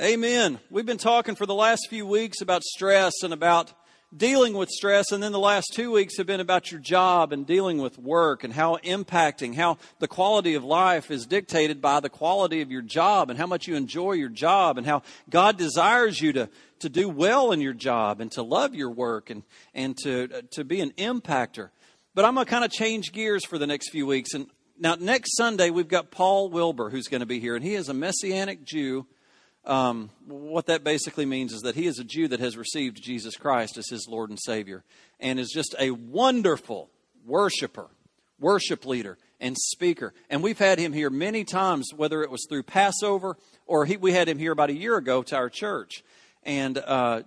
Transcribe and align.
Amen. 0.00 0.58
We've 0.70 0.86
been 0.86 0.96
talking 0.96 1.34
for 1.34 1.44
the 1.44 1.54
last 1.54 1.88
few 1.90 2.06
weeks 2.06 2.40
about 2.40 2.62
stress 2.62 3.12
and 3.22 3.30
about 3.30 3.74
dealing 4.16 4.54
with 4.54 4.70
stress, 4.70 5.12
and 5.12 5.22
then 5.22 5.32
the 5.32 5.38
last 5.38 5.66
two 5.74 5.92
weeks 5.92 6.16
have 6.16 6.26
been 6.26 6.40
about 6.40 6.70
your 6.70 6.80
job 6.80 7.30
and 7.30 7.46
dealing 7.46 7.76
with 7.76 7.98
work 7.98 8.42
and 8.42 8.54
how 8.54 8.78
impacting, 8.78 9.54
how 9.54 9.76
the 9.98 10.08
quality 10.08 10.54
of 10.54 10.64
life 10.64 11.10
is 11.10 11.26
dictated 11.26 11.82
by 11.82 12.00
the 12.00 12.08
quality 12.08 12.62
of 12.62 12.70
your 12.70 12.80
job 12.80 13.28
and 13.28 13.38
how 13.38 13.46
much 13.46 13.66
you 13.66 13.74
enjoy 13.74 14.12
your 14.12 14.30
job 14.30 14.78
and 14.78 14.86
how 14.86 15.02
God 15.28 15.58
desires 15.58 16.18
you 16.22 16.32
to, 16.32 16.48
to 16.78 16.88
do 16.88 17.10
well 17.10 17.52
in 17.52 17.60
your 17.60 17.74
job 17.74 18.22
and 18.22 18.32
to 18.32 18.42
love 18.42 18.74
your 18.74 18.90
work 18.90 19.28
and, 19.28 19.42
and 19.74 19.94
to, 20.04 20.40
to 20.52 20.64
be 20.64 20.80
an 20.80 20.92
impactor. 20.92 21.68
But 22.14 22.24
I'm 22.24 22.32
going 22.32 22.46
to 22.46 22.50
kind 22.50 22.64
of 22.64 22.70
change 22.70 23.12
gears 23.12 23.44
for 23.44 23.58
the 23.58 23.66
next 23.66 23.90
few 23.90 24.06
weeks. 24.06 24.32
And 24.32 24.46
now, 24.78 24.94
next 24.94 25.36
Sunday, 25.36 25.68
we've 25.68 25.86
got 25.86 26.10
Paul 26.10 26.48
Wilbur 26.48 26.88
who's 26.88 27.08
going 27.08 27.20
to 27.20 27.26
be 27.26 27.40
here, 27.40 27.54
and 27.54 27.64
he 27.64 27.74
is 27.74 27.90
a 27.90 27.94
Messianic 27.94 28.64
Jew 28.64 29.06
um, 29.64 30.10
what 30.26 30.66
that 30.66 30.82
basically 30.82 31.26
means 31.26 31.52
is 31.52 31.62
that 31.62 31.76
he 31.76 31.86
is 31.86 31.98
a 31.98 32.04
Jew 32.04 32.28
that 32.28 32.40
has 32.40 32.56
received 32.56 33.02
Jesus 33.02 33.36
Christ 33.36 33.78
as 33.78 33.88
his 33.88 34.06
Lord 34.08 34.30
and 34.30 34.38
Savior 34.40 34.82
and 35.20 35.38
is 35.38 35.50
just 35.50 35.74
a 35.78 35.92
wonderful 35.92 36.90
worshiper, 37.24 37.88
worship 38.40 38.84
leader, 38.84 39.18
and 39.40 39.56
speaker. 39.56 40.14
And 40.30 40.42
we've 40.42 40.58
had 40.58 40.78
him 40.78 40.92
here 40.92 41.10
many 41.10 41.44
times, 41.44 41.90
whether 41.94 42.22
it 42.22 42.30
was 42.30 42.46
through 42.48 42.64
Passover 42.64 43.36
or 43.66 43.84
he, 43.84 43.96
we 43.96 44.12
had 44.12 44.28
him 44.28 44.38
here 44.38 44.52
about 44.52 44.70
a 44.70 44.74
year 44.74 44.96
ago 44.96 45.22
to 45.22 45.36
our 45.36 45.48
church. 45.48 46.02
And 46.42 46.78
uh, 46.78 47.22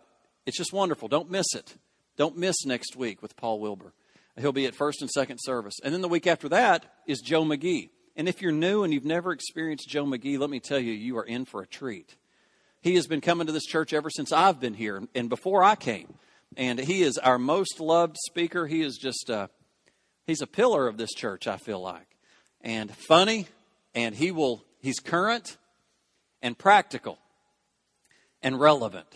it's 0.45 0.57
just 0.57 0.73
wonderful. 0.73 1.07
Don't 1.07 1.31
miss 1.31 1.55
it. 1.55 1.75
Don't 2.17 2.37
miss 2.37 2.65
next 2.65 2.95
week 2.95 3.21
with 3.21 3.35
Paul 3.35 3.59
Wilbur. 3.59 3.93
He'll 4.37 4.51
be 4.51 4.65
at 4.65 4.75
first 4.75 5.01
and 5.01 5.09
second 5.09 5.37
service. 5.41 5.75
And 5.83 5.93
then 5.93 6.01
the 6.01 6.09
week 6.09 6.27
after 6.27 6.49
that 6.49 6.85
is 7.07 7.21
Joe 7.21 7.43
McGee. 7.43 7.89
And 8.17 8.27
if 8.27 8.41
you're 8.41 8.51
new 8.51 8.83
and 8.83 8.93
you've 8.93 9.05
never 9.05 9.31
experienced 9.31 9.89
Joe 9.89 10.05
McGee, 10.05 10.37
let 10.37 10.49
me 10.49 10.59
tell 10.59 10.79
you, 10.79 10.91
you 10.91 11.17
are 11.17 11.23
in 11.23 11.45
for 11.45 11.61
a 11.61 11.67
treat. 11.67 12.15
He 12.85 12.93
has 12.93 13.07
been 13.07 13.19
coming 13.19 13.47
to 13.47 13.51
this 13.51 13.65
church 13.65 13.93
ever 13.93 14.11
since 14.11 14.31
I've 14.31 14.59
been 14.59 14.75
here 14.75 15.01
and 15.15 15.27
before 15.27 15.63
I 15.63 15.73
came. 15.73 16.13
And 16.55 16.77
he 16.77 17.01
is 17.01 17.17
our 17.17 17.39
most 17.39 17.79
loved 17.79 18.15
speaker. 18.27 18.67
He 18.67 18.83
is 18.83 18.97
just, 18.97 19.27
uh, 19.27 19.47
he's 20.27 20.43
a 20.43 20.47
pillar 20.47 20.87
of 20.87 20.95
this 20.95 21.11
church, 21.11 21.47
I 21.47 21.57
feel 21.57 21.81
like. 21.81 22.05
And 22.61 22.95
funny, 22.95 23.47
and 23.95 24.13
he 24.13 24.29
will, 24.31 24.63
he's 24.83 24.99
current 24.99 25.57
and 26.43 26.55
practical 26.55 27.17
and 28.43 28.59
relevant. 28.59 29.07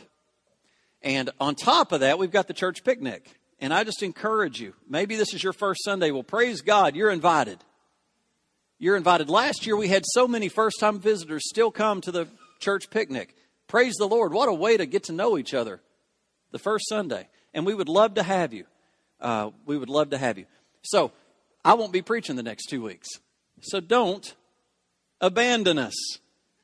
And 1.03 1.29
on 1.39 1.53
top 1.53 1.91
of 1.91 1.99
that, 1.99 2.17
we've 2.17 2.31
got 2.31 2.47
the 2.47 2.55
church 2.55 2.83
picnic. 2.83 3.29
And 3.59 3.71
I 3.71 3.83
just 3.83 4.01
encourage 4.01 4.59
you, 4.59 4.73
maybe 4.89 5.15
this 5.15 5.35
is 5.35 5.43
your 5.43 5.53
first 5.53 5.83
Sunday. 5.83 6.09
Well, 6.09 6.23
praise 6.23 6.61
God, 6.61 6.95
you're 6.95 7.11
invited. 7.11 7.59
You're 8.79 8.97
invited. 8.97 9.29
Last 9.29 9.67
year, 9.67 9.77
we 9.77 9.89
had 9.89 10.05
so 10.07 10.27
many 10.27 10.49
first 10.49 10.79
time 10.79 10.99
visitors 10.99 11.47
still 11.47 11.69
come 11.69 12.01
to 12.01 12.11
the 12.11 12.27
church 12.59 12.89
picnic. 12.89 13.35
Praise 13.69 13.93
the 13.97 14.07
Lord. 14.07 14.33
What 14.33 14.49
a 14.49 14.53
way 14.53 14.75
to 14.75 14.85
get 14.85 15.03
to 15.03 15.13
know 15.13 15.37
each 15.37 15.53
other 15.53 15.79
the 16.51 16.59
first 16.59 16.89
Sunday. 16.89 17.27
And 17.53 17.65
we 17.65 17.73
would 17.73 17.87
love 17.87 18.15
to 18.15 18.23
have 18.23 18.51
you. 18.51 18.65
Uh, 19.21 19.51
we 19.65 19.77
would 19.77 19.89
love 19.89 20.09
to 20.09 20.17
have 20.17 20.37
you. 20.37 20.45
So, 20.81 21.11
I 21.63 21.75
won't 21.75 21.93
be 21.93 22.01
preaching 22.01 22.35
the 22.35 22.43
next 22.43 22.65
two 22.65 22.81
weeks. 22.81 23.07
So, 23.61 23.79
don't 23.79 24.33
abandon 25.21 25.77
us. 25.77 25.93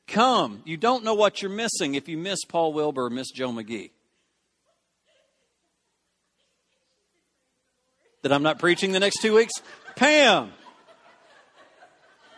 Come. 0.07 0.63
You 0.65 0.77
don't 0.77 1.03
know 1.03 1.13
what 1.13 1.41
you're 1.41 1.51
missing 1.51 1.95
if 1.95 2.07
you 2.07 2.17
miss 2.17 2.43
Paul 2.43 2.73
Wilbur 2.73 3.05
or 3.05 3.09
miss 3.09 3.29
Joe 3.31 3.49
McGee. 3.49 3.91
That 8.23 8.31
I'm 8.31 8.43
not 8.43 8.57
preaching 8.57 8.93
the 8.93 8.99
next 8.99 9.21
two 9.21 9.35
weeks? 9.35 9.53
Pam 9.95 10.51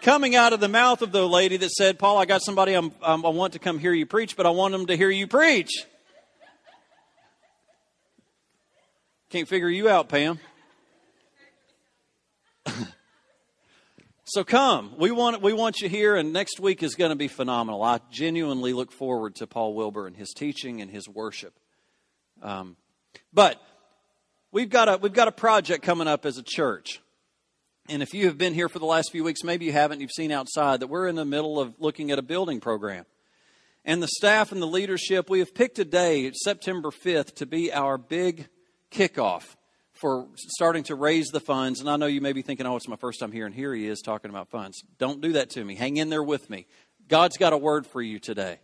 coming 0.01 0.35
out 0.35 0.53
of 0.53 0.59
the 0.59 0.67
mouth 0.67 1.01
of 1.01 1.11
the 1.11 1.27
lady 1.27 1.57
that 1.57 1.71
said, 1.71 1.99
Paul, 1.99 2.17
I 2.17 2.25
got 2.25 2.41
somebody 2.41 2.73
I'm, 2.73 2.91
I'm, 3.01 3.25
i 3.25 3.29
want 3.29 3.53
to 3.53 3.59
come 3.59 3.79
hear 3.79 3.93
you 3.93 4.05
preach, 4.05 4.35
but 4.37 4.45
I 4.45 4.49
want 4.49 4.71
them 4.71 4.85
to 4.87 4.97
hear 4.97 5.09
you 5.09 5.27
preach. 5.27 5.85
Can't 9.29 9.47
figure 9.47 9.69
you 9.69 9.89
out, 9.89 10.07
Pam. 10.07 10.39
so 14.23 14.43
come. 14.45 14.93
We 14.97 15.11
want, 15.11 15.41
we 15.41 15.51
want 15.51 15.81
you 15.81 15.89
here, 15.89 16.15
and 16.15 16.31
next 16.31 16.61
week 16.61 16.81
is 16.81 16.95
going 16.95 17.09
to 17.09 17.17
be 17.17 17.27
phenomenal. 17.27 17.83
I 17.83 17.99
genuinely 18.09 18.71
look 18.71 18.91
forward 18.91 19.35
to 19.35 19.47
Paul 19.47 19.73
Wilbur 19.73 20.07
and 20.07 20.15
his 20.15 20.29
teaching 20.33 20.81
and 20.81 20.89
his 20.89 21.09
worship. 21.09 21.53
Um, 22.41 22.77
but 23.33 23.61
we've 24.51 24.69
got, 24.69 24.87
a, 24.87 24.97
we've 24.97 25.11
got 25.11 25.27
a 25.27 25.33
project 25.33 25.83
coming 25.83 26.07
up 26.07 26.25
as 26.25 26.37
a 26.37 26.43
church. 26.43 27.01
And 27.89 28.03
if 28.03 28.13
you 28.13 28.25
have 28.25 28.37
been 28.37 28.53
here 28.53 28.67
for 28.67 28.79
the 28.79 28.85
last 28.85 29.11
few 29.11 29.23
weeks, 29.23 29.43
maybe 29.43 29.65
you 29.65 29.71
haven't, 29.71 30.01
you've 30.01 30.11
seen 30.11 30.31
outside 30.31 30.81
that 30.81 30.87
we're 30.87 31.07
in 31.07 31.15
the 31.15 31.23
middle 31.23 31.59
of 31.59 31.73
looking 31.79 32.11
at 32.11 32.19
a 32.19 32.21
building 32.21 32.59
program. 32.59 33.05
And 33.85 34.03
the 34.03 34.09
staff 34.09 34.51
and 34.51 34.61
the 34.61 34.67
leadership, 34.67 35.29
we 35.29 35.39
have 35.39 35.55
picked 35.55 35.79
a 35.79 35.85
day, 35.85 36.29
September 36.33 36.89
5th, 36.89 37.35
to 37.35 37.45
be 37.45 37.71
our 37.71 37.97
big 37.97 38.49
kickoff 38.91 39.55
for 39.93 40.27
starting 40.35 40.83
to 40.83 40.95
raise 40.95 41.27
the 41.27 41.39
funds. 41.39 41.79
And 41.79 41.89
I 41.89 41.95
know 41.95 42.07
you 42.07 42.19
may 42.19 42.33
be 42.33 42.41
thinking, 42.41 42.65
oh, 42.65 42.75
it's 42.75 42.89
my 42.89 42.97
first 42.97 43.21
time 43.21 43.31
here, 43.31 43.45
and 43.45 43.55
here 43.55 43.73
he 43.73 43.87
is 43.87 44.01
talking 44.01 44.29
about 44.29 44.49
funds. 44.49 44.83
Don't 44.97 45.21
do 45.21 45.33
that 45.33 45.49
to 45.51 45.63
me. 45.63 45.75
Hang 45.75 45.95
in 45.95 46.09
there 46.09 46.23
with 46.23 46.49
me. 46.49 46.65
God's 47.07 47.37
got 47.37 47.53
a 47.53 47.57
word 47.57 47.87
for 47.87 48.01
you 48.01 48.19
today. 48.19 48.59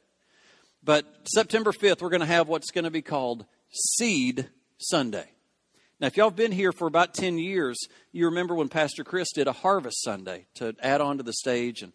But 0.83 1.05
September 1.33 1.71
5th, 1.71 2.01
we're 2.01 2.09
going 2.09 2.19
to 2.19 2.25
have 2.25 2.49
what's 2.49 2.71
going 2.71 2.83
to 2.83 2.91
be 2.91 3.01
called 3.01 3.45
Seed 3.71 4.49
Sunday. 4.77 5.29
Now, 6.03 6.07
if 6.07 6.17
y'all 6.17 6.27
have 6.27 6.35
been 6.35 6.51
here 6.51 6.73
for 6.73 6.85
about 6.85 7.13
10 7.13 7.37
years, 7.37 7.77
you 8.11 8.25
remember 8.25 8.55
when 8.55 8.67
Pastor 8.67 9.05
Chris 9.05 9.31
did 9.31 9.47
a 9.47 9.53
harvest 9.53 10.03
Sunday 10.03 10.47
to 10.55 10.75
add 10.81 10.99
on 10.99 11.15
to 11.15 11.23
the 11.23 11.31
stage. 11.31 11.81
And 11.81 11.93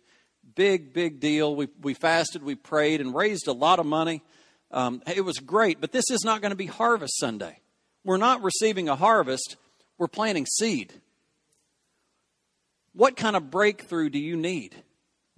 big, 0.54 0.94
big 0.94 1.20
deal. 1.20 1.54
We, 1.54 1.68
we 1.82 1.92
fasted, 1.92 2.42
we 2.42 2.54
prayed, 2.54 3.02
and 3.02 3.14
raised 3.14 3.48
a 3.48 3.52
lot 3.52 3.78
of 3.78 3.84
money. 3.84 4.22
Um, 4.70 5.02
it 5.14 5.26
was 5.26 5.40
great, 5.40 5.78
but 5.78 5.92
this 5.92 6.10
is 6.10 6.24
not 6.24 6.40
going 6.40 6.52
to 6.52 6.56
be 6.56 6.64
harvest 6.64 7.18
Sunday. 7.18 7.58
We're 8.02 8.16
not 8.16 8.42
receiving 8.42 8.88
a 8.88 8.96
harvest, 8.96 9.56
we're 9.98 10.08
planting 10.08 10.46
seed. 10.46 10.94
What 12.94 13.14
kind 13.14 13.36
of 13.36 13.50
breakthrough 13.50 14.08
do 14.08 14.18
you 14.18 14.38
need? 14.38 14.74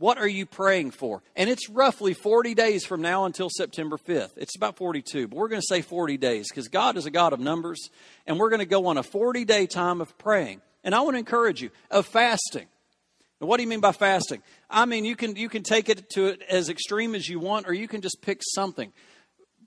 What 0.01 0.17
are 0.17 0.27
you 0.27 0.47
praying 0.47 0.93
for? 0.93 1.23
And 1.37 1.51
it's 1.51 1.69
roughly 1.69 2.15
40 2.15 2.55
days 2.55 2.87
from 2.87 3.03
now 3.03 3.27
until 3.27 3.51
September 3.51 3.99
5th. 3.99 4.31
It's 4.39 4.57
about 4.57 4.79
42, 4.79 5.29
but 5.29 5.37
we're 5.37 5.49
going 5.49 5.61
to 5.61 5.67
say 5.69 5.83
40 5.83 6.17
days 6.17 6.49
because 6.49 6.69
God 6.69 6.97
is 6.97 7.05
a 7.05 7.11
God 7.11 7.35
of 7.35 7.39
numbers. 7.39 7.91
And 8.27 8.39
we're 8.39 8.49
going 8.49 8.61
to 8.61 8.67
go 8.67 8.87
on 8.87 8.97
a 8.97 9.03
40 9.03 9.45
day 9.45 9.67
time 9.67 10.01
of 10.01 10.17
praying. 10.17 10.63
And 10.85 10.95
I 10.95 11.03
want 11.03 11.17
to 11.17 11.19
encourage 11.19 11.61
you 11.61 11.69
of 11.91 12.07
fasting. 12.07 12.67
Now, 13.43 13.47
what 13.47 13.59
do 13.59 13.63
you 13.63 13.69
mean 13.69 13.81
by 13.81 13.93
fasting? 13.93 14.43
I 14.71 14.87
mean, 14.87 15.05
you 15.05 15.17
can, 15.17 15.37
you 15.37 15.51
can 15.51 15.63
take 15.63 15.91
it 15.91 16.09
to 16.15 16.29
it 16.29 16.41
as 16.49 16.71
extreme 16.71 17.15
as 17.15 17.29
you 17.29 17.39
want, 17.39 17.69
or 17.69 17.75
you 17.75 17.87
can 17.87 18.01
just 18.01 18.23
pick 18.23 18.41
something. 18.55 18.95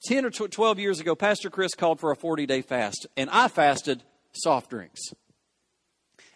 10 0.05 0.25
or 0.25 0.31
12 0.31 0.79
years 0.79 0.99
ago, 0.99 1.13
Pastor 1.13 1.51
Chris 1.51 1.75
called 1.75 1.99
for 1.99 2.09
a 2.11 2.15
40 2.15 2.47
day 2.47 2.63
fast, 2.63 3.05
and 3.15 3.29
I 3.29 3.49
fasted 3.49 4.01
soft 4.31 4.71
drinks. 4.71 4.99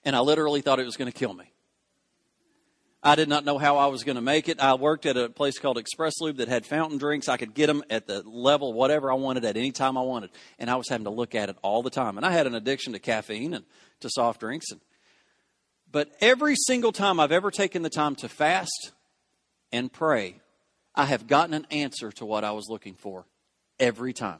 And 0.05 0.15
I 0.15 0.19
literally 0.19 0.61
thought 0.61 0.79
it 0.79 0.85
was 0.85 0.97
going 0.97 1.11
to 1.11 1.17
kill 1.17 1.33
me. 1.33 1.51
I 3.03 3.15
did 3.15 3.29
not 3.29 3.45
know 3.45 3.57
how 3.57 3.77
I 3.77 3.87
was 3.87 4.03
going 4.03 4.15
to 4.15 4.21
make 4.21 4.49
it. 4.49 4.59
I 4.59 4.73
worked 4.73 5.05
at 5.05 5.17
a 5.17 5.29
place 5.29 5.59
called 5.59 5.77
Express 5.77 6.19
Lube 6.19 6.37
that 6.37 6.47
had 6.47 6.65
fountain 6.65 6.97
drinks. 6.97 7.29
I 7.29 7.37
could 7.37 7.53
get 7.53 7.67
them 7.67 7.83
at 7.89 8.07
the 8.07 8.23
level 8.23 8.73
whatever 8.73 9.11
I 9.11 9.15
wanted 9.15 9.45
at 9.45 9.55
any 9.55 9.71
time 9.71 9.97
I 9.97 10.01
wanted, 10.01 10.31
and 10.57 10.69
I 10.69 10.75
was 10.75 10.89
having 10.89 11.05
to 11.05 11.11
look 11.11 11.35
at 11.35 11.49
it 11.49 11.57
all 11.61 11.83
the 11.83 11.91
time. 11.91 12.17
And 12.17 12.25
I 12.25 12.31
had 12.31 12.47
an 12.47 12.55
addiction 12.55 12.93
to 12.93 12.99
caffeine 12.99 13.53
and 13.53 13.65
to 13.99 14.09
soft 14.09 14.39
drinks. 14.39 14.71
And, 14.71 14.81
but 15.91 16.09
every 16.21 16.55
single 16.55 16.91
time 16.91 17.19
I've 17.19 17.31
ever 17.31 17.51
taken 17.51 17.83
the 17.83 17.89
time 17.89 18.15
to 18.15 18.29
fast 18.29 18.91
and 19.71 19.93
pray, 19.93 20.41
I 20.95 21.05
have 21.05 21.27
gotten 21.27 21.53
an 21.53 21.67
answer 21.69 22.11
to 22.13 22.25
what 22.25 22.43
I 22.43 22.51
was 22.51 22.67
looking 22.67 22.95
for 22.95 23.27
every 23.79 24.11
time. 24.11 24.39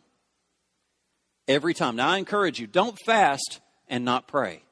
Every 1.47 1.75
time. 1.75 1.95
Now 1.95 2.09
I 2.09 2.17
encourage 2.17 2.59
you, 2.59 2.65
don't 2.65 2.97
fast 3.05 3.61
and 3.87 4.03
not 4.03 4.27
pray. 4.27 4.63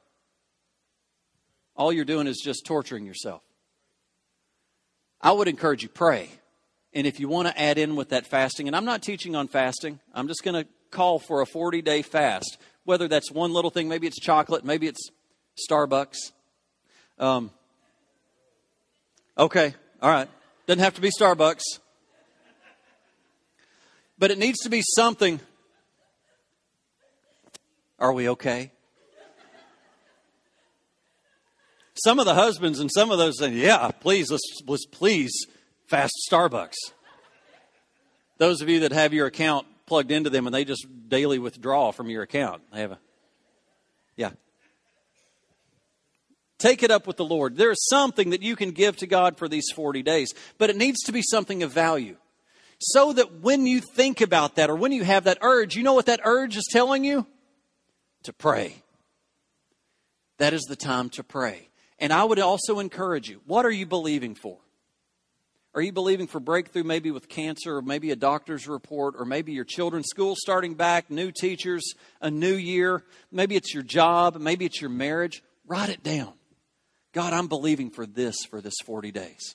All 1.76 1.92
you're 1.92 2.04
doing 2.04 2.26
is 2.26 2.42
just 2.42 2.66
torturing 2.66 3.06
yourself. 3.06 3.42
I 5.20 5.32
would 5.32 5.48
encourage 5.48 5.82
you, 5.82 5.88
pray. 5.88 6.30
And 6.92 7.06
if 7.06 7.20
you 7.20 7.28
want 7.28 7.48
to 7.48 7.60
add 7.60 7.78
in 7.78 7.96
with 7.96 8.10
that 8.10 8.26
fasting, 8.26 8.66
and 8.66 8.76
I'm 8.76 8.84
not 8.84 9.02
teaching 9.02 9.36
on 9.36 9.48
fasting, 9.48 10.00
I'm 10.14 10.28
just 10.28 10.42
going 10.42 10.62
to 10.62 10.68
call 10.90 11.18
for 11.18 11.42
a 11.42 11.46
40 11.46 11.82
day 11.82 12.02
fast. 12.02 12.58
Whether 12.84 13.08
that's 13.08 13.30
one 13.30 13.52
little 13.52 13.70
thing, 13.70 13.88
maybe 13.88 14.06
it's 14.06 14.18
chocolate, 14.18 14.64
maybe 14.64 14.86
it's 14.86 15.10
Starbucks. 15.68 16.32
Um, 17.18 17.50
okay, 19.36 19.74
all 20.00 20.10
right. 20.10 20.28
Doesn't 20.66 20.82
have 20.82 20.94
to 20.94 21.00
be 21.00 21.10
Starbucks. 21.10 21.62
But 24.18 24.30
it 24.30 24.38
needs 24.38 24.60
to 24.60 24.70
be 24.70 24.82
something. 24.94 25.40
Are 27.98 28.12
we 28.12 28.28
okay? 28.30 28.72
Some 32.04 32.18
of 32.18 32.26
the 32.26 32.34
husbands 32.34 32.78
and 32.78 32.90
some 32.92 33.10
of 33.10 33.18
those 33.18 33.38
say, 33.38 33.50
yeah, 33.50 33.90
please, 33.90 34.30
let's, 34.30 34.60
let's 34.66 34.86
please 34.86 35.32
fast 35.86 36.12
Starbucks. 36.30 36.74
Those 38.38 38.60
of 38.60 38.68
you 38.68 38.80
that 38.80 38.92
have 38.92 39.14
your 39.14 39.26
account 39.26 39.66
plugged 39.86 40.10
into 40.10 40.28
them 40.28 40.46
and 40.46 40.54
they 40.54 40.64
just 40.64 40.86
daily 41.08 41.38
withdraw 41.38 41.92
from 41.92 42.10
your 42.10 42.22
account. 42.22 42.62
They 42.72 42.80
have 42.80 42.92
a, 42.92 42.98
yeah. 44.16 44.30
Take 46.58 46.82
it 46.82 46.90
up 46.90 47.06
with 47.06 47.16
the 47.16 47.24
Lord. 47.24 47.56
There 47.56 47.70
is 47.70 47.86
something 47.88 48.30
that 48.30 48.42
you 48.42 48.56
can 48.56 48.70
give 48.72 48.96
to 48.98 49.06
God 49.06 49.38
for 49.38 49.48
these 49.48 49.66
40 49.74 50.02
days, 50.02 50.32
but 50.58 50.70
it 50.70 50.76
needs 50.76 51.00
to 51.04 51.12
be 51.12 51.22
something 51.22 51.62
of 51.62 51.70
value. 51.70 52.16
So 52.78 53.12
that 53.14 53.40
when 53.40 53.66
you 53.66 53.80
think 53.80 54.20
about 54.20 54.56
that 54.56 54.68
or 54.68 54.76
when 54.76 54.92
you 54.92 55.04
have 55.04 55.24
that 55.24 55.38
urge, 55.40 55.76
you 55.76 55.82
know 55.82 55.94
what 55.94 56.06
that 56.06 56.20
urge 56.24 56.56
is 56.56 56.68
telling 56.70 57.04
you? 57.04 57.26
To 58.24 58.32
pray. 58.32 58.82
That 60.38 60.52
is 60.52 60.62
the 60.62 60.76
time 60.76 61.08
to 61.10 61.24
pray. 61.24 61.68
And 61.98 62.12
I 62.12 62.24
would 62.24 62.38
also 62.38 62.78
encourage 62.78 63.28
you 63.28 63.40
what 63.46 63.64
are 63.64 63.70
you 63.70 63.86
believing 63.86 64.34
for? 64.34 64.58
Are 65.74 65.82
you 65.82 65.92
believing 65.92 66.26
for 66.26 66.40
breakthrough 66.40 66.84
maybe 66.84 67.10
with 67.10 67.28
cancer 67.28 67.76
or 67.76 67.82
maybe 67.82 68.10
a 68.10 68.16
doctor's 68.16 68.66
report 68.66 69.14
or 69.18 69.26
maybe 69.26 69.52
your 69.52 69.66
children's 69.66 70.06
school 70.08 70.34
starting 70.34 70.72
back, 70.72 71.10
new 71.10 71.30
teachers, 71.30 71.92
a 72.22 72.30
new 72.30 72.54
year? 72.54 73.04
Maybe 73.30 73.56
it's 73.56 73.74
your 73.74 73.82
job, 73.82 74.36
maybe 74.36 74.64
it's 74.64 74.80
your 74.80 74.88
marriage. 74.88 75.42
Write 75.66 75.90
it 75.90 76.02
down. 76.02 76.32
God, 77.12 77.34
I'm 77.34 77.48
believing 77.48 77.90
for 77.90 78.06
this 78.06 78.36
for 78.48 78.62
this 78.62 78.74
40 78.86 79.12
days. 79.12 79.54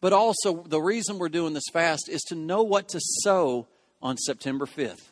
But 0.00 0.12
also, 0.12 0.62
the 0.62 0.80
reason 0.80 1.18
we're 1.18 1.28
doing 1.28 1.52
this 1.52 1.68
fast 1.72 2.08
is 2.08 2.22
to 2.28 2.36
know 2.36 2.62
what 2.62 2.88
to 2.90 3.00
sow 3.00 3.66
on 4.00 4.16
September 4.16 4.66
5th. 4.66 5.02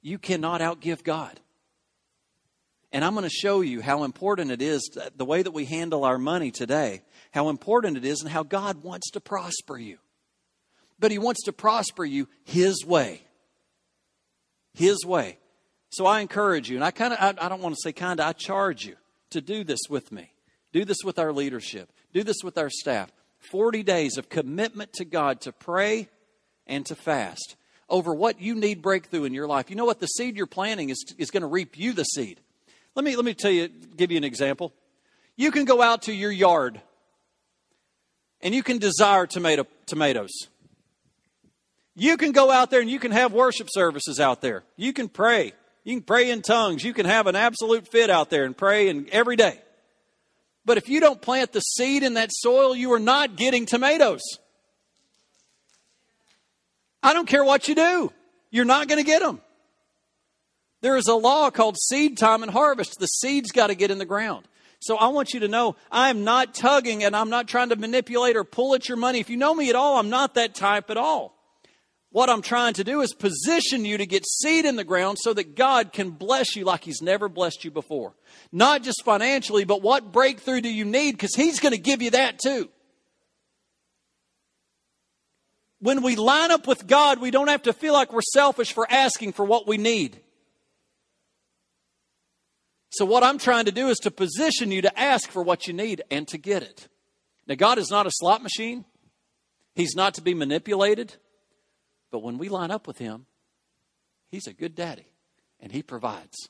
You 0.00 0.18
cannot 0.18 0.60
outgive 0.60 1.02
God. 1.02 1.40
And 2.92 3.04
I'm 3.04 3.12
going 3.12 3.24
to 3.24 3.30
show 3.30 3.60
you 3.60 3.82
how 3.82 4.04
important 4.04 4.50
it 4.50 4.62
is, 4.62 4.96
uh, 5.00 5.10
the 5.14 5.24
way 5.24 5.42
that 5.42 5.50
we 5.50 5.66
handle 5.66 6.04
our 6.04 6.18
money 6.18 6.50
today, 6.50 7.02
how 7.32 7.50
important 7.50 7.98
it 7.98 8.04
is, 8.04 8.22
and 8.22 8.30
how 8.30 8.42
God 8.42 8.82
wants 8.82 9.10
to 9.10 9.20
prosper 9.20 9.76
you. 9.76 9.98
But 10.98 11.10
He 11.10 11.18
wants 11.18 11.44
to 11.44 11.52
prosper 11.52 12.04
you 12.04 12.28
His 12.44 12.84
way. 12.86 13.22
His 14.72 15.04
way. 15.04 15.38
So 15.90 16.06
I 16.06 16.20
encourage 16.20 16.70
you, 16.70 16.76
and 16.76 16.84
I 16.84 16.90
kind 16.90 17.12
of, 17.12 17.18
I, 17.20 17.46
I 17.46 17.48
don't 17.48 17.62
want 17.62 17.74
to 17.74 17.80
say 17.82 17.92
kind 17.92 18.20
of, 18.20 18.26
I 18.26 18.32
charge 18.32 18.84
you 18.84 18.96
to 19.30 19.40
do 19.40 19.64
this 19.64 19.80
with 19.88 20.10
me. 20.10 20.32
Do 20.72 20.84
this 20.84 20.98
with 21.04 21.18
our 21.18 21.32
leadership. 21.32 21.90
Do 22.12 22.22
this 22.22 22.42
with 22.42 22.58
our 22.58 22.70
staff. 22.70 23.10
40 23.38 23.82
days 23.82 24.16
of 24.18 24.28
commitment 24.28 24.92
to 24.94 25.04
God 25.04 25.42
to 25.42 25.52
pray 25.52 26.08
and 26.66 26.84
to 26.86 26.94
fast 26.94 27.56
over 27.88 28.14
what 28.14 28.40
you 28.40 28.54
need 28.54 28.82
breakthrough 28.82 29.24
in 29.24 29.32
your 29.32 29.46
life. 29.46 29.70
You 29.70 29.76
know 29.76 29.86
what? 29.86 30.00
The 30.00 30.06
seed 30.06 30.36
you're 30.36 30.46
planting 30.46 30.90
is, 30.90 31.14
is 31.16 31.30
going 31.30 31.42
to 31.42 31.46
reap 31.46 31.78
you 31.78 31.92
the 31.92 32.04
seed. 32.04 32.40
Let 32.98 33.04
me, 33.04 33.14
let 33.14 33.24
me 33.24 33.32
tell 33.32 33.52
you, 33.52 33.68
give 33.68 34.10
you 34.10 34.16
an 34.16 34.24
example. 34.24 34.72
You 35.36 35.52
can 35.52 35.66
go 35.66 35.80
out 35.80 36.02
to 36.02 36.12
your 36.12 36.32
yard 36.32 36.80
and 38.40 38.52
you 38.52 38.64
can 38.64 38.78
desire 38.78 39.24
tomato, 39.24 39.68
tomatoes. 39.86 40.48
You 41.94 42.16
can 42.16 42.32
go 42.32 42.50
out 42.50 42.72
there 42.72 42.80
and 42.80 42.90
you 42.90 42.98
can 42.98 43.12
have 43.12 43.32
worship 43.32 43.68
services 43.70 44.18
out 44.18 44.40
there. 44.40 44.64
You 44.74 44.92
can 44.92 45.08
pray. 45.08 45.52
You 45.84 45.94
can 45.94 46.02
pray 46.02 46.28
in 46.32 46.42
tongues. 46.42 46.82
You 46.82 46.92
can 46.92 47.06
have 47.06 47.28
an 47.28 47.36
absolute 47.36 47.86
fit 47.86 48.10
out 48.10 48.30
there 48.30 48.44
and 48.44 48.56
pray 48.56 48.88
and 48.88 49.08
every 49.10 49.36
day. 49.36 49.60
But 50.64 50.76
if 50.76 50.88
you 50.88 50.98
don't 50.98 51.22
plant 51.22 51.52
the 51.52 51.60
seed 51.60 52.02
in 52.02 52.14
that 52.14 52.30
soil, 52.32 52.74
you 52.74 52.92
are 52.94 52.98
not 52.98 53.36
getting 53.36 53.64
tomatoes. 53.64 54.22
I 57.00 57.12
don't 57.12 57.28
care 57.28 57.44
what 57.44 57.68
you 57.68 57.76
do. 57.76 58.12
You're 58.50 58.64
not 58.64 58.88
going 58.88 58.98
to 58.98 59.06
get 59.06 59.22
them. 59.22 59.40
There 60.80 60.96
is 60.96 61.08
a 61.08 61.14
law 61.14 61.50
called 61.50 61.76
seed 61.76 62.16
time 62.16 62.42
and 62.42 62.52
harvest. 62.52 62.98
The 62.98 63.06
seed's 63.06 63.50
got 63.50 63.68
to 63.68 63.74
get 63.74 63.90
in 63.90 63.98
the 63.98 64.04
ground. 64.04 64.46
So 64.80 64.96
I 64.96 65.08
want 65.08 65.34
you 65.34 65.40
to 65.40 65.48
know 65.48 65.76
I'm 65.90 66.22
not 66.22 66.54
tugging 66.54 67.02
and 67.02 67.16
I'm 67.16 67.30
not 67.30 67.48
trying 67.48 67.70
to 67.70 67.76
manipulate 67.76 68.36
or 68.36 68.44
pull 68.44 68.74
at 68.74 68.88
your 68.88 68.96
money. 68.96 69.18
If 69.18 69.28
you 69.28 69.36
know 69.36 69.54
me 69.54 69.70
at 69.70 69.74
all, 69.74 69.98
I'm 69.98 70.10
not 70.10 70.34
that 70.34 70.54
type 70.54 70.90
at 70.90 70.96
all. 70.96 71.34
What 72.10 72.30
I'm 72.30 72.42
trying 72.42 72.72
to 72.74 72.84
do 72.84 73.02
is 73.02 73.12
position 73.12 73.84
you 73.84 73.98
to 73.98 74.06
get 74.06 74.26
seed 74.26 74.64
in 74.64 74.76
the 74.76 74.84
ground 74.84 75.18
so 75.20 75.34
that 75.34 75.56
God 75.56 75.92
can 75.92 76.10
bless 76.10 76.56
you 76.56 76.64
like 76.64 76.84
He's 76.84 77.02
never 77.02 77.28
blessed 77.28 77.64
you 77.64 77.70
before. 77.70 78.14
Not 78.50 78.82
just 78.82 79.04
financially, 79.04 79.64
but 79.64 79.82
what 79.82 80.10
breakthrough 80.10 80.62
do 80.62 80.70
you 80.70 80.86
need? 80.86 81.12
Because 81.12 81.34
He's 81.34 81.60
going 81.60 81.74
to 81.74 81.80
give 81.80 82.00
you 82.00 82.12
that 82.12 82.38
too. 82.38 82.70
When 85.80 86.02
we 86.02 86.16
line 86.16 86.50
up 86.50 86.66
with 86.66 86.86
God, 86.86 87.20
we 87.20 87.30
don't 87.30 87.48
have 87.48 87.62
to 87.64 87.72
feel 87.72 87.92
like 87.92 88.12
we're 88.12 88.22
selfish 88.22 88.72
for 88.72 88.90
asking 88.90 89.32
for 89.32 89.44
what 89.44 89.68
we 89.68 89.76
need. 89.76 90.18
So, 92.90 93.04
what 93.04 93.22
I'm 93.22 93.38
trying 93.38 93.66
to 93.66 93.72
do 93.72 93.88
is 93.88 93.98
to 93.98 94.10
position 94.10 94.72
you 94.72 94.82
to 94.82 94.98
ask 94.98 95.30
for 95.30 95.42
what 95.42 95.66
you 95.66 95.74
need 95.74 96.02
and 96.10 96.26
to 96.28 96.38
get 96.38 96.62
it. 96.62 96.88
Now, 97.46 97.54
God 97.54 97.78
is 97.78 97.90
not 97.90 98.06
a 98.06 98.10
slot 98.10 98.42
machine, 98.42 98.84
He's 99.74 99.94
not 99.94 100.14
to 100.14 100.22
be 100.22 100.34
manipulated. 100.34 101.16
But 102.10 102.20
when 102.20 102.38
we 102.38 102.48
line 102.48 102.70
up 102.70 102.86
with 102.86 102.98
Him, 102.98 103.26
He's 104.30 104.46
a 104.46 104.52
good 104.54 104.74
daddy 104.74 105.06
and 105.60 105.70
He 105.70 105.82
provides. 105.82 106.48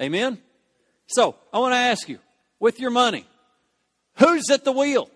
Amen? 0.00 0.38
So, 1.06 1.36
I 1.52 1.58
want 1.58 1.72
to 1.72 1.78
ask 1.78 2.08
you 2.08 2.18
with 2.58 2.80
your 2.80 2.90
money, 2.90 3.26
who's 4.16 4.48
at 4.50 4.64
the 4.64 4.72
wheel? 4.72 5.10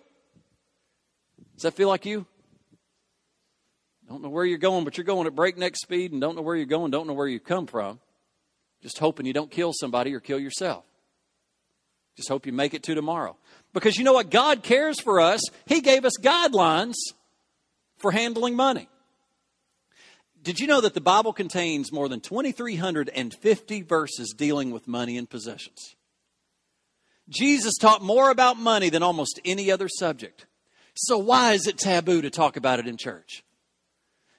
Does 1.55 1.63
that 1.63 1.75
feel 1.75 1.89
like 1.89 2.05
you? 2.05 2.27
Don't 4.07 4.23
know 4.23 4.29
where 4.29 4.45
you're 4.45 4.59
going, 4.59 4.85
but 4.85 4.97
you're 4.97 5.05
going 5.05 5.27
at 5.27 5.35
breakneck 5.35 5.77
speed 5.77 6.13
and 6.13 6.21
don't 6.21 6.37
know 6.37 6.43
where 6.43 6.57
you're 6.57 6.67
going, 6.67 6.91
don't 6.91 7.07
know 7.07 7.15
where 7.15 7.27
you 7.27 7.41
come 7.41 7.67
from. 7.67 8.01
Just 8.83 8.99
hoping 8.99 9.27
you 9.27 9.33
don't 9.33 9.51
kill 9.51 9.73
somebody 9.73 10.15
or 10.15 10.21
kill 10.21 10.39
yourself. 10.39 10.85
Just 12.17 12.29
hope 12.29 12.47
you 12.47 12.53
make 12.53 12.75
it 12.75 12.83
to 12.85 12.95
tomorrow. 12.95 13.37
Because 13.73 13.97
you 13.97 14.05
know 14.05 14.13
what? 14.13 14.31
God 14.31 14.63
cares 14.63 15.01
for 15.01 15.21
us. 15.21 15.41
He 15.67 15.81
gave 15.81 16.05
us 16.05 16.15
guidelines 16.21 16.95
for 17.99 18.11
handling 18.11 18.57
money. 18.57 18.89
Did 20.43 20.61
you 20.61 20.67
know 20.67 20.81
that 20.81 20.95
the 20.95 21.01
Bible 21.01 21.33
contains 21.33 21.93
more 21.93 22.09
than 22.09 22.21
2,350 22.21 23.83
verses 23.83 24.35
dealing 24.37 24.71
with 24.71 24.89
money 24.89 25.19
and 25.19 25.29
possessions? 25.29 25.97
Jesus 27.29 27.75
taught 27.77 28.03
more 28.03 28.31
about 28.31 28.59
money 28.59 28.89
than 28.89 29.03
almost 29.03 29.41
any 29.45 29.71
other 29.71 29.89
subject. 29.89 30.47
So, 30.95 31.19
why 31.19 31.53
is 31.53 31.67
it 31.67 31.79
taboo 31.79 32.23
to 32.23 32.31
talk 32.31 32.57
about 32.57 32.79
it 32.79 32.87
in 32.87 32.97
church? 32.97 33.45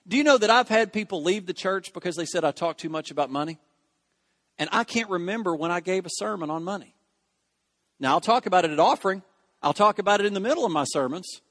Do 0.07 0.17
you 0.17 0.23
know 0.23 0.37
that 0.37 0.49
I've 0.49 0.69
had 0.69 0.91
people 0.91 1.21
leave 1.21 1.45
the 1.45 1.53
church 1.53 1.93
because 1.93 2.15
they 2.15 2.25
said 2.25 2.43
I 2.43 2.51
talk 2.51 2.77
too 2.77 2.89
much 2.89 3.11
about 3.11 3.29
money? 3.29 3.59
And 4.59 4.69
I 4.73 4.83
can't 4.83 5.09
remember 5.09 5.55
when 5.55 5.71
I 5.71 5.79
gave 5.79 6.05
a 6.05 6.09
sermon 6.11 6.49
on 6.49 6.63
money. 6.63 6.93
Now, 7.99 8.11
I'll 8.11 8.21
talk 8.21 8.45
about 8.45 8.65
it 8.65 8.71
at 8.71 8.79
offering, 8.79 9.23
I'll 9.63 9.73
talk 9.73 9.97
about 9.99 10.19
it 10.19 10.25
in 10.25 10.33
the 10.33 10.39
middle 10.39 10.65
of 10.65 10.71
my 10.71 10.83
sermons. 10.83 11.41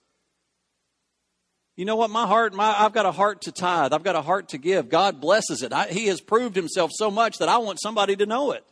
You 1.74 1.84
know 1.84 1.96
what? 1.96 2.10
My 2.10 2.26
heart, 2.26 2.54
my, 2.54 2.74
I've 2.76 2.92
got 2.92 3.06
a 3.06 3.12
heart 3.12 3.42
to 3.42 3.52
tithe. 3.52 3.92
I've 3.92 4.02
got 4.02 4.16
a 4.16 4.22
heart 4.22 4.48
to 4.48 4.58
give. 4.58 4.88
God 4.88 5.20
blesses 5.20 5.62
it. 5.62 5.72
I, 5.72 5.86
he 5.86 6.08
has 6.08 6.20
proved 6.20 6.56
himself 6.56 6.90
so 6.92 7.08
much 7.08 7.38
that 7.38 7.48
I 7.48 7.58
want 7.58 7.80
somebody 7.80 8.16
to 8.16 8.26
know 8.26 8.50
it. 8.50 8.64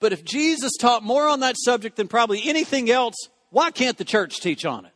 But 0.00 0.12
if 0.12 0.22
Jesus 0.22 0.72
taught 0.78 1.02
more 1.02 1.28
on 1.28 1.40
that 1.40 1.56
subject 1.58 1.96
than 1.96 2.08
probably 2.08 2.46
anything 2.46 2.90
else, 2.90 3.14
why 3.48 3.70
can't 3.70 3.96
the 3.96 4.04
church 4.04 4.40
teach 4.40 4.66
on 4.66 4.84
it? 4.84 4.92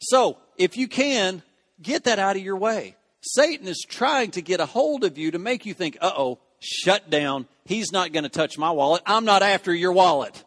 So, 0.00 0.38
if 0.56 0.76
you 0.76 0.88
can, 0.88 1.42
get 1.80 2.04
that 2.04 2.18
out 2.18 2.34
of 2.34 2.42
your 2.42 2.56
way. 2.56 2.96
Satan 3.20 3.68
is 3.68 3.84
trying 3.86 4.30
to 4.32 4.42
get 4.42 4.60
a 4.60 4.66
hold 4.66 5.04
of 5.04 5.18
you 5.18 5.30
to 5.32 5.38
make 5.38 5.66
you 5.66 5.74
think, 5.74 5.98
uh 6.00 6.12
oh, 6.16 6.38
shut 6.58 7.10
down. 7.10 7.46
He's 7.64 7.92
not 7.92 8.12
going 8.12 8.24
to 8.24 8.30
touch 8.30 8.58
my 8.58 8.70
wallet. 8.70 9.02
I'm 9.06 9.24
not 9.24 9.42
after 9.42 9.74
your 9.74 9.92
wallet. 9.92 10.42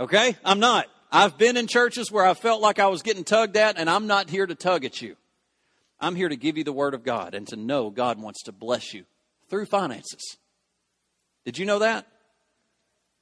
Okay? 0.00 0.36
I'm 0.44 0.60
not. 0.60 0.86
I've 1.12 1.38
been 1.38 1.56
in 1.56 1.66
churches 1.66 2.10
where 2.10 2.26
I 2.26 2.34
felt 2.34 2.60
like 2.60 2.78
I 2.78 2.88
was 2.88 3.02
getting 3.02 3.24
tugged 3.24 3.56
at, 3.56 3.78
and 3.78 3.88
I'm 3.88 4.06
not 4.06 4.28
here 4.28 4.46
to 4.46 4.54
tug 4.54 4.84
at 4.84 5.00
you. 5.00 5.16
I'm 6.00 6.16
here 6.16 6.28
to 6.28 6.36
give 6.36 6.58
you 6.58 6.64
the 6.64 6.72
Word 6.72 6.94
of 6.94 7.04
God 7.04 7.34
and 7.34 7.46
to 7.48 7.56
know 7.56 7.90
God 7.90 8.20
wants 8.20 8.42
to 8.44 8.52
bless 8.52 8.92
you 8.92 9.04
through 9.48 9.66
finances. 9.66 10.38
Did 11.44 11.58
you 11.58 11.66
know 11.66 11.78
that? 11.78 12.06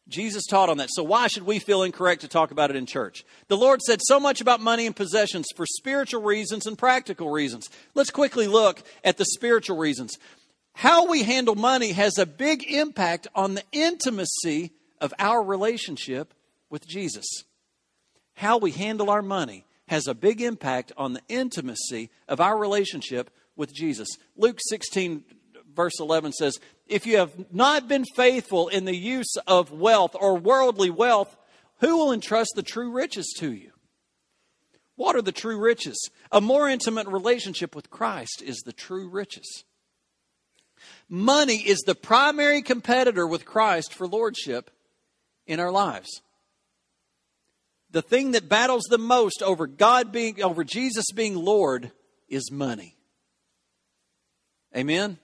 Jesus 0.08 0.44
taught 0.46 0.68
on 0.68 0.78
that. 0.78 0.90
So 0.90 1.02
why 1.02 1.28
should 1.28 1.44
we 1.44 1.58
feel 1.58 1.82
incorrect 1.82 2.22
to 2.22 2.28
talk 2.28 2.50
about 2.50 2.70
it 2.70 2.76
in 2.76 2.86
church? 2.86 3.24
The 3.48 3.56
Lord 3.56 3.80
said 3.82 4.00
so 4.02 4.18
much 4.18 4.40
about 4.40 4.60
money 4.60 4.86
and 4.86 4.96
possessions 4.96 5.46
for 5.54 5.64
spiritual 5.64 6.22
reasons 6.22 6.66
and 6.66 6.76
practical 6.76 7.30
reasons. 7.30 7.70
Let's 7.94 8.10
quickly 8.10 8.46
look 8.46 8.82
at 9.04 9.16
the 9.16 9.24
spiritual 9.24 9.78
reasons. 9.78 10.18
How 10.74 11.06
we 11.06 11.22
handle 11.22 11.54
money 11.54 11.92
has 11.92 12.18
a 12.18 12.26
big 12.26 12.64
impact 12.70 13.28
on 13.34 13.54
the 13.54 13.64
intimacy 13.72 14.72
of 15.00 15.14
our 15.18 15.42
relationship 15.42 16.34
with 16.68 16.86
Jesus. 16.86 17.26
How 18.34 18.58
we 18.58 18.72
handle 18.72 19.10
our 19.10 19.22
money 19.22 19.66
has 19.88 20.06
a 20.06 20.14
big 20.14 20.40
impact 20.40 20.92
on 20.96 21.12
the 21.12 21.22
intimacy 21.28 22.10
of 22.28 22.40
our 22.40 22.56
relationship 22.56 23.30
with 23.56 23.74
Jesus. 23.74 24.08
Luke 24.36 24.58
16, 24.68 25.22
verse 25.74 26.00
11 26.00 26.32
says, 26.32 26.58
if 26.92 27.06
you 27.06 27.16
have 27.16 27.52
not 27.52 27.88
been 27.88 28.04
faithful 28.04 28.68
in 28.68 28.84
the 28.84 28.96
use 28.96 29.34
of 29.46 29.72
wealth 29.72 30.14
or 30.18 30.36
worldly 30.36 30.90
wealth, 30.90 31.36
who 31.80 31.96
will 31.96 32.12
entrust 32.12 32.52
the 32.54 32.62
true 32.62 32.90
riches 32.90 33.34
to 33.38 33.52
you? 33.52 33.72
What 34.96 35.16
are 35.16 35.22
the 35.22 35.32
true 35.32 35.58
riches? 35.58 36.10
A 36.30 36.40
more 36.40 36.68
intimate 36.68 37.08
relationship 37.08 37.74
with 37.74 37.90
Christ 37.90 38.42
is 38.44 38.58
the 38.58 38.72
true 38.72 39.08
riches. 39.08 39.64
Money 41.08 41.56
is 41.56 41.80
the 41.80 41.94
primary 41.94 42.62
competitor 42.62 43.26
with 43.26 43.44
Christ 43.44 43.92
for 43.92 44.06
lordship 44.06 44.70
in 45.46 45.60
our 45.60 45.70
lives. 45.70 46.22
The 47.90 48.02
thing 48.02 48.32
that 48.32 48.48
battles 48.48 48.84
the 48.88 48.98
most 48.98 49.42
over 49.42 49.66
God 49.66 50.12
being 50.12 50.42
over 50.42 50.64
Jesus 50.64 51.06
being 51.14 51.36
Lord 51.36 51.92
is 52.28 52.50
money. 52.50 52.96
Amen. 54.74 55.18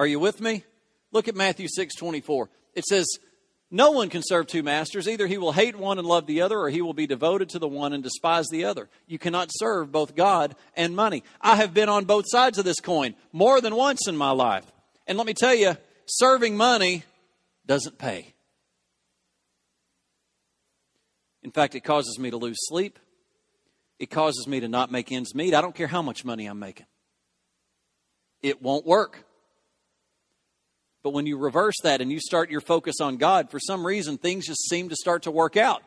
Are 0.00 0.06
you 0.06 0.18
with 0.18 0.40
me? 0.40 0.64
Look 1.12 1.28
at 1.28 1.36
Matthew 1.36 1.68
6 1.68 1.94
24. 1.94 2.48
It 2.74 2.86
says, 2.86 3.06
No 3.70 3.90
one 3.90 4.08
can 4.08 4.22
serve 4.24 4.46
two 4.46 4.62
masters. 4.62 5.06
Either 5.06 5.26
he 5.26 5.36
will 5.36 5.52
hate 5.52 5.76
one 5.76 5.98
and 5.98 6.08
love 6.08 6.24
the 6.24 6.40
other, 6.40 6.58
or 6.58 6.70
he 6.70 6.80
will 6.80 6.94
be 6.94 7.06
devoted 7.06 7.50
to 7.50 7.58
the 7.58 7.68
one 7.68 7.92
and 7.92 8.02
despise 8.02 8.46
the 8.48 8.64
other. 8.64 8.88
You 9.06 9.18
cannot 9.18 9.50
serve 9.52 9.92
both 9.92 10.16
God 10.16 10.56
and 10.74 10.96
money. 10.96 11.22
I 11.38 11.56
have 11.56 11.74
been 11.74 11.90
on 11.90 12.06
both 12.06 12.24
sides 12.28 12.56
of 12.56 12.64
this 12.64 12.80
coin 12.80 13.14
more 13.30 13.60
than 13.60 13.76
once 13.76 14.08
in 14.08 14.16
my 14.16 14.30
life. 14.30 14.64
And 15.06 15.18
let 15.18 15.26
me 15.26 15.34
tell 15.34 15.54
you, 15.54 15.76
serving 16.06 16.56
money 16.56 17.04
doesn't 17.66 17.98
pay. 17.98 18.32
In 21.42 21.50
fact, 21.50 21.74
it 21.74 21.84
causes 21.84 22.18
me 22.18 22.30
to 22.30 22.38
lose 22.38 22.56
sleep. 22.58 22.98
It 23.98 24.08
causes 24.08 24.46
me 24.48 24.60
to 24.60 24.68
not 24.68 24.90
make 24.90 25.12
ends 25.12 25.34
meet. 25.34 25.52
I 25.52 25.60
don't 25.60 25.74
care 25.74 25.88
how 25.88 26.00
much 26.00 26.24
money 26.24 26.46
I'm 26.46 26.58
making, 26.58 26.86
it 28.40 28.62
won't 28.62 28.86
work. 28.86 29.26
But 31.02 31.10
when 31.10 31.26
you 31.26 31.38
reverse 31.38 31.76
that 31.82 32.00
and 32.00 32.12
you 32.12 32.20
start 32.20 32.50
your 32.50 32.60
focus 32.60 32.96
on 33.00 33.16
God, 33.16 33.50
for 33.50 33.58
some 33.58 33.86
reason, 33.86 34.18
things 34.18 34.46
just 34.46 34.68
seem 34.68 34.90
to 34.90 34.96
start 34.96 35.22
to 35.22 35.30
work 35.30 35.56
out. 35.56 35.82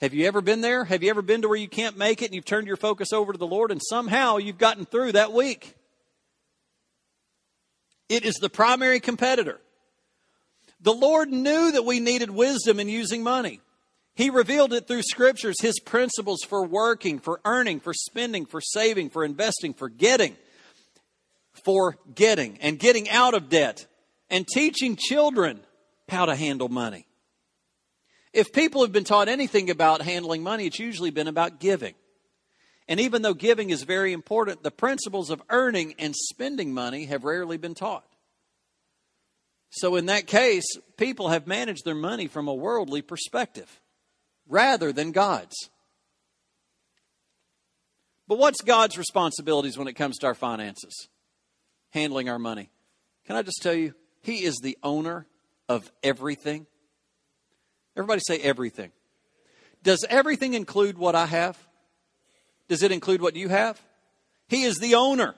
Have 0.00 0.14
you 0.14 0.26
ever 0.26 0.40
been 0.40 0.60
there? 0.60 0.84
Have 0.84 1.02
you 1.02 1.10
ever 1.10 1.22
been 1.22 1.42
to 1.42 1.48
where 1.48 1.56
you 1.56 1.68
can't 1.68 1.96
make 1.96 2.22
it 2.22 2.26
and 2.26 2.34
you've 2.34 2.44
turned 2.44 2.66
your 2.66 2.76
focus 2.76 3.12
over 3.12 3.32
to 3.32 3.38
the 3.38 3.46
Lord 3.46 3.70
and 3.70 3.80
somehow 3.82 4.36
you've 4.36 4.58
gotten 4.58 4.84
through 4.84 5.12
that 5.12 5.32
week? 5.32 5.74
It 8.08 8.24
is 8.24 8.34
the 8.34 8.50
primary 8.50 9.00
competitor. 9.00 9.60
The 10.80 10.92
Lord 10.92 11.32
knew 11.32 11.72
that 11.72 11.84
we 11.84 12.00
needed 12.00 12.30
wisdom 12.30 12.78
in 12.78 12.88
using 12.88 13.22
money. 13.22 13.60
He 14.14 14.30
revealed 14.30 14.72
it 14.72 14.86
through 14.86 15.02
scriptures, 15.02 15.60
His 15.60 15.80
principles 15.80 16.42
for 16.46 16.64
working, 16.64 17.18
for 17.18 17.40
earning, 17.44 17.80
for 17.80 17.94
spending, 17.94 18.46
for 18.46 18.60
saving, 18.60 19.10
for 19.10 19.24
investing, 19.24 19.72
for 19.74 19.88
getting 19.88 20.36
for 21.62 21.96
getting 22.14 22.58
and 22.60 22.78
getting 22.78 23.08
out 23.08 23.34
of 23.34 23.48
debt 23.48 23.86
and 24.30 24.46
teaching 24.46 24.96
children 24.96 25.60
how 26.08 26.26
to 26.26 26.34
handle 26.34 26.68
money. 26.68 27.06
If 28.32 28.52
people 28.52 28.82
have 28.82 28.92
been 28.92 29.04
taught 29.04 29.28
anything 29.28 29.70
about 29.70 30.02
handling 30.02 30.42
money, 30.42 30.66
it's 30.66 30.78
usually 30.78 31.10
been 31.10 31.28
about 31.28 31.60
giving. 31.60 31.94
And 32.88 33.00
even 33.00 33.22
though 33.22 33.34
giving 33.34 33.70
is 33.70 33.84
very 33.84 34.12
important, 34.12 34.62
the 34.62 34.70
principles 34.70 35.30
of 35.30 35.40
earning 35.48 35.94
and 35.98 36.14
spending 36.14 36.74
money 36.74 37.06
have 37.06 37.24
rarely 37.24 37.56
been 37.56 37.74
taught. 37.74 38.04
So, 39.70 39.96
in 39.96 40.06
that 40.06 40.26
case, 40.26 40.66
people 40.96 41.30
have 41.30 41.46
managed 41.46 41.84
their 41.84 41.94
money 41.94 42.26
from 42.28 42.46
a 42.46 42.54
worldly 42.54 43.02
perspective 43.02 43.80
rather 44.46 44.92
than 44.92 45.12
God's. 45.12 45.70
But 48.28 48.38
what's 48.38 48.62
God's 48.62 48.96
responsibilities 48.96 49.76
when 49.76 49.88
it 49.88 49.94
comes 49.94 50.18
to 50.18 50.26
our 50.26 50.34
finances? 50.34 51.08
Handling 51.94 52.28
our 52.28 52.38
money. 52.38 52.68
Can 53.26 53.36
I 53.36 53.42
just 53.42 53.62
tell 53.62 53.72
you, 53.72 53.94
He 54.20 54.44
is 54.44 54.56
the 54.56 54.76
owner 54.82 55.26
of 55.68 55.90
everything. 56.02 56.66
Everybody 57.96 58.20
say 58.26 58.38
everything. 58.40 58.90
Does 59.82 60.04
everything 60.10 60.54
include 60.54 60.98
what 60.98 61.14
I 61.14 61.26
have? 61.26 61.56
Does 62.68 62.82
it 62.82 62.90
include 62.90 63.22
what 63.22 63.36
you 63.36 63.48
have? 63.48 63.80
He 64.48 64.64
is 64.64 64.78
the 64.78 64.96
owner. 64.96 65.36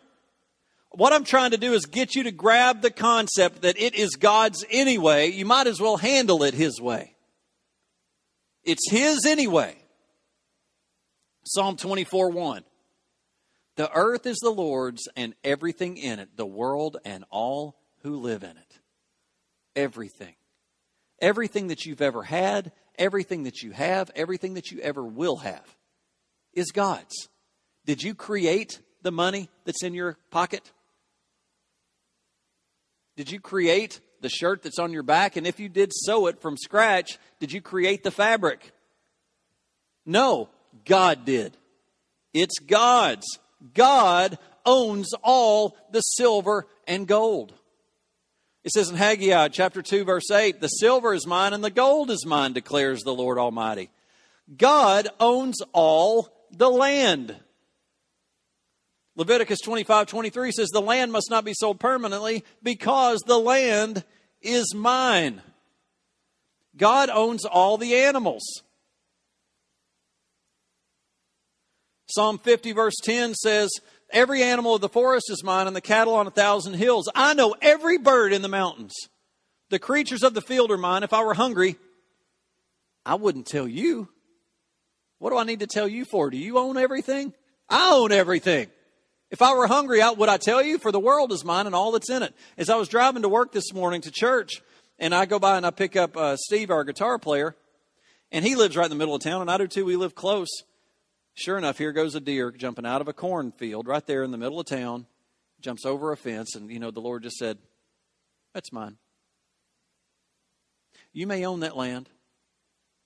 What 0.92 1.12
I'm 1.12 1.24
trying 1.24 1.50
to 1.50 1.58
do 1.58 1.74
is 1.74 1.84
get 1.84 2.14
you 2.14 2.22
to 2.22 2.32
grab 2.32 2.80
the 2.80 2.90
concept 2.90 3.62
that 3.62 3.78
it 3.78 3.94
is 3.94 4.16
God's 4.16 4.64
anyway. 4.70 5.30
You 5.30 5.44
might 5.44 5.66
as 5.66 5.80
well 5.80 5.98
handle 5.98 6.42
it 6.42 6.54
His 6.54 6.80
way. 6.80 7.14
It's 8.64 8.90
His 8.90 9.26
anyway. 9.26 9.76
Psalm 11.44 11.76
24 11.76 12.30
1. 12.30 12.64
The 13.76 13.92
earth 13.92 14.26
is 14.26 14.38
the 14.38 14.50
Lord's 14.50 15.06
and 15.16 15.34
everything 15.44 15.98
in 15.98 16.18
it, 16.18 16.36
the 16.36 16.46
world 16.46 16.96
and 17.04 17.24
all 17.30 17.76
who 18.02 18.16
live 18.16 18.42
in 18.42 18.50
it. 18.50 18.78
Everything. 19.74 20.34
Everything 21.20 21.68
that 21.68 21.84
you've 21.84 22.02
ever 22.02 22.22
had, 22.22 22.72
everything 22.98 23.44
that 23.44 23.62
you 23.62 23.72
have, 23.72 24.10
everything 24.14 24.54
that 24.54 24.70
you 24.70 24.80
ever 24.80 25.04
will 25.04 25.36
have 25.36 25.76
is 26.54 26.72
God's. 26.72 27.28
Did 27.84 28.02
you 28.02 28.14
create 28.14 28.80
the 29.02 29.12
money 29.12 29.48
that's 29.64 29.84
in 29.84 29.94
your 29.94 30.16
pocket? 30.30 30.72
Did 33.16 33.30
you 33.30 33.40
create 33.40 34.00
the 34.20 34.28
shirt 34.28 34.62
that's 34.62 34.78
on 34.78 34.92
your 34.92 35.02
back? 35.02 35.36
And 35.36 35.46
if 35.46 35.60
you 35.60 35.68
did 35.68 35.90
sew 35.92 36.26
it 36.26 36.40
from 36.40 36.56
scratch, 36.56 37.18
did 37.40 37.52
you 37.52 37.60
create 37.60 38.02
the 38.02 38.10
fabric? 38.10 38.72
No, 40.04 40.48
God 40.84 41.24
did. 41.24 41.56
It's 42.32 42.58
God's. 42.58 43.26
God 43.74 44.38
owns 44.64 45.12
all 45.22 45.76
the 45.90 46.00
silver 46.00 46.66
and 46.86 47.06
gold. 47.06 47.54
It 48.64 48.72
says 48.72 48.90
in 48.90 48.96
Haggai 48.96 49.48
chapter 49.48 49.80
2, 49.80 50.04
verse 50.04 50.30
8, 50.30 50.60
The 50.60 50.68
silver 50.68 51.14
is 51.14 51.26
mine 51.26 51.52
and 51.52 51.62
the 51.62 51.70
gold 51.70 52.10
is 52.10 52.26
mine, 52.26 52.52
declares 52.52 53.02
the 53.02 53.14
Lord 53.14 53.38
Almighty. 53.38 53.90
God 54.56 55.08
owns 55.20 55.60
all 55.72 56.28
the 56.50 56.68
land. 56.68 57.36
Leviticus 59.14 59.60
25, 59.60 60.08
23 60.08 60.52
says, 60.52 60.68
The 60.68 60.80
land 60.80 61.12
must 61.12 61.30
not 61.30 61.44
be 61.44 61.54
sold 61.54 61.80
permanently 61.80 62.44
because 62.62 63.20
the 63.20 63.38
land 63.38 64.04
is 64.42 64.74
mine. 64.74 65.42
God 66.76 67.08
owns 67.08 67.44
all 67.44 67.78
the 67.78 67.94
animals. 67.94 68.44
Psalm 72.06 72.38
50, 72.38 72.72
verse 72.72 72.96
10 73.02 73.34
says, 73.34 73.70
Every 74.10 74.42
animal 74.42 74.76
of 74.76 74.80
the 74.80 74.88
forest 74.88 75.30
is 75.30 75.42
mine, 75.42 75.66
and 75.66 75.74
the 75.74 75.80
cattle 75.80 76.14
on 76.14 76.26
a 76.26 76.30
thousand 76.30 76.74
hills. 76.74 77.08
I 77.14 77.34
know 77.34 77.56
every 77.60 77.98
bird 77.98 78.32
in 78.32 78.42
the 78.42 78.48
mountains. 78.48 78.94
The 79.70 79.80
creatures 79.80 80.22
of 80.22 80.34
the 80.34 80.40
field 80.40 80.70
are 80.70 80.76
mine. 80.76 81.02
If 81.02 81.12
I 81.12 81.24
were 81.24 81.34
hungry, 81.34 81.76
I 83.04 83.16
wouldn't 83.16 83.46
tell 83.46 83.66
you. 83.66 84.08
What 85.18 85.30
do 85.30 85.38
I 85.38 85.44
need 85.44 85.60
to 85.60 85.66
tell 85.66 85.88
you 85.88 86.04
for? 86.04 86.30
Do 86.30 86.36
you 86.36 86.58
own 86.58 86.76
everything? 86.76 87.32
I 87.68 87.92
own 87.94 88.12
everything. 88.12 88.68
If 89.30 89.42
I 89.42 89.54
were 89.54 89.66
hungry, 89.66 90.00
I, 90.00 90.10
would 90.10 90.28
I 90.28 90.36
tell 90.36 90.62
you? 90.62 90.78
For 90.78 90.92
the 90.92 91.00
world 91.00 91.32
is 91.32 91.44
mine 91.44 91.66
and 91.66 91.74
all 91.74 91.90
that's 91.90 92.10
in 92.10 92.22
it. 92.22 92.32
As 92.56 92.70
I 92.70 92.76
was 92.76 92.88
driving 92.88 93.22
to 93.22 93.28
work 93.28 93.50
this 93.50 93.72
morning 93.72 94.02
to 94.02 94.12
church, 94.12 94.62
and 95.00 95.12
I 95.12 95.26
go 95.26 95.40
by 95.40 95.56
and 95.56 95.66
I 95.66 95.70
pick 95.70 95.96
up 95.96 96.16
uh, 96.16 96.36
Steve, 96.36 96.70
our 96.70 96.84
guitar 96.84 97.18
player, 97.18 97.56
and 98.30 98.44
he 98.44 98.54
lives 98.54 98.76
right 98.76 98.84
in 98.84 98.90
the 98.90 98.96
middle 98.96 99.16
of 99.16 99.22
town, 99.22 99.40
and 99.40 99.50
I 99.50 99.58
do 99.58 99.66
too. 99.66 99.84
We 99.84 99.96
live 99.96 100.14
close. 100.14 100.48
Sure 101.36 101.58
enough, 101.58 101.76
here 101.76 101.92
goes 101.92 102.14
a 102.14 102.20
deer 102.20 102.50
jumping 102.50 102.86
out 102.86 103.02
of 103.02 103.08
a 103.08 103.12
cornfield 103.12 103.86
right 103.86 104.04
there 104.06 104.24
in 104.24 104.30
the 104.30 104.38
middle 104.38 104.58
of 104.58 104.64
town, 104.64 105.06
jumps 105.60 105.84
over 105.84 106.10
a 106.10 106.16
fence, 106.16 106.54
and 106.56 106.70
you 106.70 106.78
know, 106.78 106.90
the 106.90 107.00
Lord 107.00 107.22
just 107.22 107.36
said, 107.36 107.58
That's 108.54 108.72
mine. 108.72 108.96
You 111.12 111.26
may 111.26 111.44
own 111.44 111.60
that 111.60 111.76
land. 111.76 112.08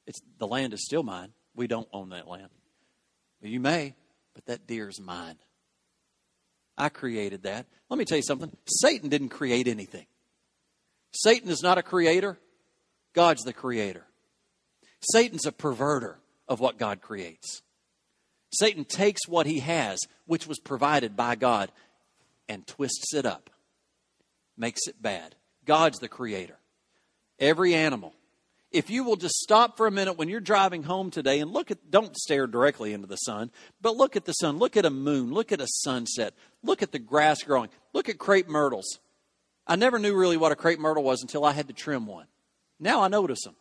It's 0.07 0.21
the 0.39 0.47
land 0.47 0.73
is 0.73 0.85
still 0.85 1.03
mine. 1.03 1.33
We 1.57 1.67
don't 1.67 1.89
own 1.93 2.11
that 2.11 2.29
land. 2.29 2.51
You 3.43 3.59
may, 3.59 3.95
but 4.35 4.47
that 4.47 4.67
deer's 4.67 5.01
mine. 5.01 5.37
I 6.79 6.89
created 6.89 7.43
that. 7.43 7.67
Let 7.89 7.99
me 7.99 8.05
tell 8.05 8.19
you 8.19 8.23
something. 8.23 8.57
Satan 8.65 9.09
didn't 9.09 9.31
create 9.31 9.67
anything. 9.67 10.07
Satan 11.13 11.51
is 11.51 11.63
not 11.63 11.79
a 11.79 11.83
creator. 11.83 12.39
God's 13.13 13.43
the 13.43 13.53
creator. 13.53 14.07
Satan's 15.13 15.47
a 15.47 15.53
perverter 15.53 16.15
of 16.47 16.61
what 16.61 16.79
God 16.79 17.01
creates. 17.01 17.63
Satan 18.53 18.85
takes 18.85 19.29
what 19.29 19.47
he 19.47 19.61
has, 19.61 19.99
which 20.27 20.47
was 20.47 20.59
provided 20.59 21.17
by 21.17 21.37
God, 21.37 21.71
and 22.49 22.67
twists 22.67 23.15
it 23.15 23.25
up, 23.25 23.51
makes 24.57 24.87
it 24.87 25.01
bad. 25.01 25.37
God's 25.65 25.99
the 25.99 26.09
creator. 26.09 26.59
Every 27.39 27.75
animal. 27.75 28.15
If 28.73 28.89
you 28.89 29.03
will 29.03 29.17
just 29.17 29.35
stop 29.35 29.77
for 29.77 29.87
a 29.87 29.91
minute 29.91 30.17
when 30.17 30.29
you're 30.29 30.41
driving 30.41 30.85
home 30.85 31.11
today 31.11 31.41
and 31.41 31.53
look 31.53 31.71
at, 31.71 31.91
don't 31.91 32.17
stare 32.17 32.47
directly 32.47 32.93
into 32.93 33.09
the 33.09 33.17
sun, 33.17 33.51
but 33.81 33.97
look 33.97 34.15
at 34.15 34.25
the 34.25 34.33
sun. 34.33 34.59
Look 34.59 34.77
at 34.77 34.85
a 34.85 34.91
moon. 34.91 35.33
Look 35.33 35.51
at 35.51 35.61
a 35.61 35.67
sunset. 35.67 36.35
Look 36.63 36.83
at 36.83 36.93
the 36.93 36.99
grass 37.01 37.43
growing. 37.43 37.71
Look 37.93 38.09
at 38.09 38.19
crepe 38.19 38.49
myrtles. 38.49 38.99
I 39.67 39.77
never 39.77 39.99
knew 39.99 40.15
really 40.15 40.37
what 40.37 40.53
a 40.53 40.57
crepe 40.57 40.79
myrtle 40.79 41.03
was 41.03 41.23
until 41.23 41.45
I 41.45 41.53
had 41.53 41.69
to 41.69 41.75
trim 41.75 42.07
one. 42.07 42.27
Now 42.79 43.03
I 43.03 43.09
notice 43.09 43.43
them. 43.45 43.57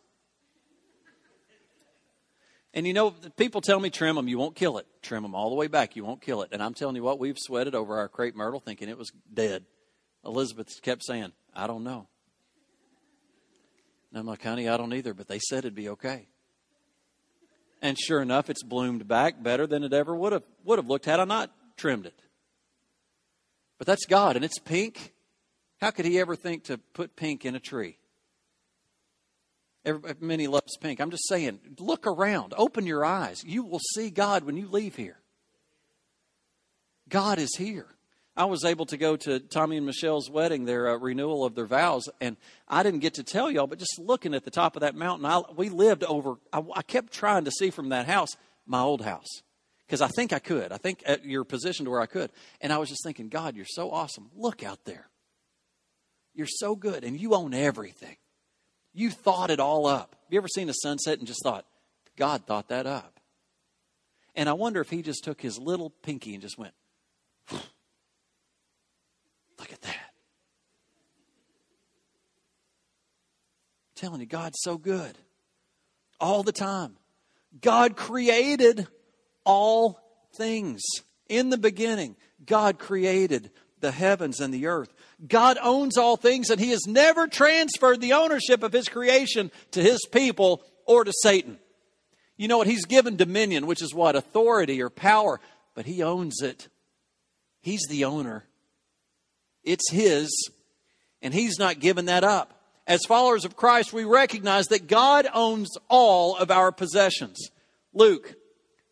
And 2.72 2.86
you 2.86 2.92
know, 2.92 3.10
people 3.36 3.60
tell 3.60 3.80
me 3.80 3.90
trim 3.90 4.14
them, 4.16 4.28
you 4.28 4.38
won't 4.38 4.54
kill 4.54 4.78
it. 4.78 4.86
Trim 5.02 5.22
them 5.22 5.34
all 5.34 5.50
the 5.50 5.56
way 5.56 5.66
back, 5.66 5.96
you 5.96 6.04
won't 6.04 6.22
kill 6.22 6.42
it. 6.42 6.50
And 6.52 6.62
I'm 6.62 6.74
telling 6.74 6.96
you 6.96 7.02
what, 7.02 7.18
we've 7.18 7.38
sweated 7.38 7.74
over 7.74 7.98
our 7.98 8.08
crepe 8.08 8.36
myrtle 8.36 8.60
thinking 8.60 8.88
it 8.88 8.98
was 8.98 9.10
dead. 9.32 9.64
Elizabeth 10.24 10.80
kept 10.82 11.04
saying, 11.04 11.32
I 11.54 11.66
don't 11.66 11.82
know. 11.82 12.06
And 14.10 14.20
I'm 14.20 14.26
like, 14.26 14.42
honey, 14.42 14.68
I 14.68 14.76
don't 14.76 14.92
either, 14.92 15.14
but 15.14 15.28
they 15.28 15.38
said 15.38 15.60
it'd 15.60 15.74
be 15.74 15.88
okay. 15.90 16.28
And 17.82 17.98
sure 17.98 18.20
enough, 18.20 18.50
it's 18.50 18.62
bloomed 18.62 19.08
back 19.08 19.42
better 19.42 19.66
than 19.66 19.82
it 19.82 19.92
ever 19.92 20.14
would 20.14 20.32
have 20.32 20.42
would 20.64 20.78
have 20.78 20.86
looked 20.86 21.06
had 21.06 21.18
I 21.18 21.24
not 21.24 21.50
trimmed 21.76 22.06
it. 22.06 22.20
But 23.78 23.86
that's 23.86 24.04
God, 24.04 24.36
and 24.36 24.44
it's 24.44 24.58
pink. 24.58 25.14
How 25.80 25.90
could 25.90 26.04
he 26.04 26.20
ever 26.20 26.36
think 26.36 26.64
to 26.64 26.76
put 26.76 27.16
pink 27.16 27.46
in 27.46 27.54
a 27.54 27.60
tree? 27.60 27.96
Many 30.20 30.46
loves 30.46 30.76
pink. 30.78 31.00
I'm 31.00 31.10
just 31.10 31.28
saying, 31.28 31.60
look 31.78 32.06
around, 32.06 32.54
open 32.56 32.86
your 32.86 33.04
eyes. 33.04 33.42
You 33.44 33.64
will 33.64 33.80
see 33.94 34.10
God 34.10 34.44
when 34.44 34.56
you 34.56 34.68
leave 34.68 34.96
here. 34.96 35.18
God 37.08 37.38
is 37.38 37.56
here. 37.56 37.86
I 38.36 38.44
was 38.44 38.64
able 38.64 38.86
to 38.86 38.96
go 38.96 39.16
to 39.16 39.40
Tommy 39.40 39.76
and 39.76 39.86
Michelle's 39.86 40.30
wedding, 40.30 40.64
their 40.64 40.88
uh, 40.88 40.96
renewal 40.96 41.44
of 41.44 41.54
their 41.54 41.66
vows, 41.66 42.08
and 42.20 42.36
I 42.68 42.82
didn't 42.82 43.00
get 43.00 43.14
to 43.14 43.24
tell 43.24 43.50
y'all, 43.50 43.66
but 43.66 43.78
just 43.78 43.98
looking 43.98 44.34
at 44.34 44.44
the 44.44 44.50
top 44.50 44.76
of 44.76 44.80
that 44.80 44.94
mountain, 44.94 45.26
I, 45.26 45.42
we 45.56 45.68
lived 45.68 46.04
over, 46.04 46.36
I, 46.52 46.62
I 46.74 46.82
kept 46.82 47.12
trying 47.12 47.44
to 47.44 47.50
see 47.50 47.70
from 47.70 47.88
that 47.88 48.06
house 48.06 48.36
my 48.66 48.80
old 48.80 49.02
house 49.02 49.42
because 49.86 50.00
I 50.00 50.08
think 50.08 50.32
I 50.32 50.38
could. 50.38 50.70
I 50.70 50.76
think 50.76 51.02
at 51.04 51.24
your 51.24 51.42
position 51.42 51.84
to 51.84 51.90
where 51.90 52.00
I 52.00 52.06
could. 52.06 52.30
And 52.60 52.72
I 52.72 52.78
was 52.78 52.88
just 52.88 53.02
thinking, 53.02 53.28
God, 53.28 53.56
you're 53.56 53.66
so 53.68 53.90
awesome. 53.90 54.30
Look 54.36 54.62
out 54.62 54.84
there. 54.84 55.08
You're 56.32 56.46
so 56.46 56.76
good, 56.76 57.02
and 57.02 57.20
you 57.20 57.34
own 57.34 57.52
everything. 57.52 58.16
You 58.92 59.10
thought 59.10 59.50
it 59.50 59.60
all 59.60 59.86
up. 59.86 60.16
Have 60.24 60.32
you 60.32 60.38
ever 60.38 60.48
seen 60.48 60.68
a 60.68 60.74
sunset 60.74 61.18
and 61.18 61.26
just 61.26 61.42
thought, 61.42 61.64
God 62.16 62.46
thought 62.46 62.68
that 62.68 62.86
up? 62.86 63.20
And 64.34 64.48
I 64.48 64.52
wonder 64.52 64.80
if 64.80 64.90
he 64.90 65.02
just 65.02 65.24
took 65.24 65.40
his 65.40 65.58
little 65.58 65.90
pinky 65.90 66.34
and 66.34 66.42
just 66.42 66.58
went, 66.58 66.74
Look 69.60 69.72
at 69.72 69.82
that. 69.82 69.94
I'm 73.86 73.94
telling 73.94 74.20
you, 74.20 74.26
God's 74.26 74.58
so 74.62 74.78
good. 74.78 75.18
All 76.18 76.42
the 76.42 76.52
time. 76.52 76.96
God 77.60 77.96
created 77.96 78.86
all 79.44 80.00
things. 80.34 80.80
In 81.28 81.50
the 81.50 81.58
beginning, 81.58 82.16
God 82.44 82.78
created 82.78 83.50
the 83.80 83.90
heavens 83.90 84.40
and 84.40 84.52
the 84.52 84.66
earth. 84.66 84.92
God 85.26 85.58
owns 85.62 85.96
all 85.96 86.16
things, 86.16 86.50
and 86.50 86.60
He 86.60 86.70
has 86.70 86.86
never 86.86 87.26
transferred 87.26 88.00
the 88.00 88.14
ownership 88.14 88.62
of 88.62 88.72
His 88.72 88.88
creation 88.88 89.50
to 89.72 89.82
His 89.82 90.06
people 90.10 90.62
or 90.86 91.04
to 91.04 91.12
Satan. 91.22 91.58
You 92.36 92.48
know 92.48 92.58
what? 92.58 92.66
He's 92.66 92.86
given 92.86 93.16
dominion, 93.16 93.66
which 93.66 93.82
is 93.82 93.94
what? 93.94 94.16
Authority 94.16 94.80
or 94.80 94.88
power, 94.88 95.40
but 95.74 95.86
He 95.86 96.02
owns 96.02 96.40
it. 96.42 96.68
He's 97.60 97.86
the 97.88 98.04
owner. 98.06 98.46
It's 99.62 99.90
His, 99.90 100.30
and 101.20 101.34
He's 101.34 101.58
not 101.58 101.80
given 101.80 102.06
that 102.06 102.24
up. 102.24 102.54
As 102.86 103.04
followers 103.04 103.44
of 103.44 103.56
Christ, 103.56 103.92
we 103.92 104.04
recognize 104.04 104.68
that 104.68 104.86
God 104.88 105.28
owns 105.32 105.68
all 105.88 106.36
of 106.36 106.50
our 106.50 106.72
possessions. 106.72 107.50
Luke 107.92 108.34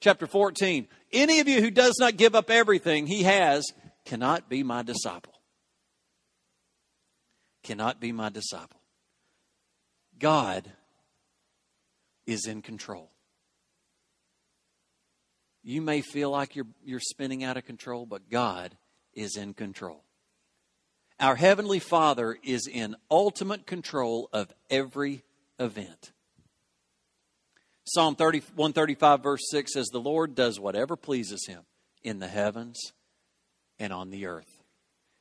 chapter 0.00 0.26
14. 0.26 0.87
Any 1.12 1.40
of 1.40 1.49
you 1.49 1.61
who 1.61 1.70
does 1.70 1.97
not 1.99 2.16
give 2.16 2.35
up 2.35 2.50
everything 2.50 3.06
he 3.06 3.23
has 3.23 3.64
cannot 4.04 4.49
be 4.49 4.62
my 4.62 4.82
disciple. 4.82 5.32
Cannot 7.62 8.00
be 8.00 8.12
my 8.12 8.29
disciple. 8.29 8.81
God 10.19 10.71
is 12.27 12.47
in 12.47 12.62
control. 12.62 13.11
You 15.62 15.83
may 15.83 16.00
feel 16.00 16.31
like 16.31 16.57
you're, 16.57 16.67
you're 16.85 17.00
spinning 17.00 17.45
out 17.45 17.57
of 17.57 17.65
control, 17.65 18.07
but 18.07 18.31
God 18.31 18.77
is 19.12 19.37
in 19.37 19.55
control. 19.55 20.05
Our 21.21 21.35
Heavenly 21.35 21.81
Father 21.81 22.38
is 22.45 22.67
in 22.67 22.97
ultimate 23.11 23.67
control 23.67 24.29
of 24.33 24.53
every 24.71 25.25
event. 25.59 26.12
Psalm 27.85 28.15
30, 28.15 28.41
135, 28.55 29.23
verse 29.23 29.41
6 29.50 29.73
says, 29.73 29.87
The 29.88 29.99
Lord 29.99 30.35
does 30.35 30.61
whatever 30.61 30.95
pleases 30.95 31.47
him 31.47 31.62
in 32.03 32.19
the 32.19 32.29
heavens 32.29 32.93
and 33.79 33.93
on 33.93 34.11
the 34.11 34.27
earth. 34.27 34.58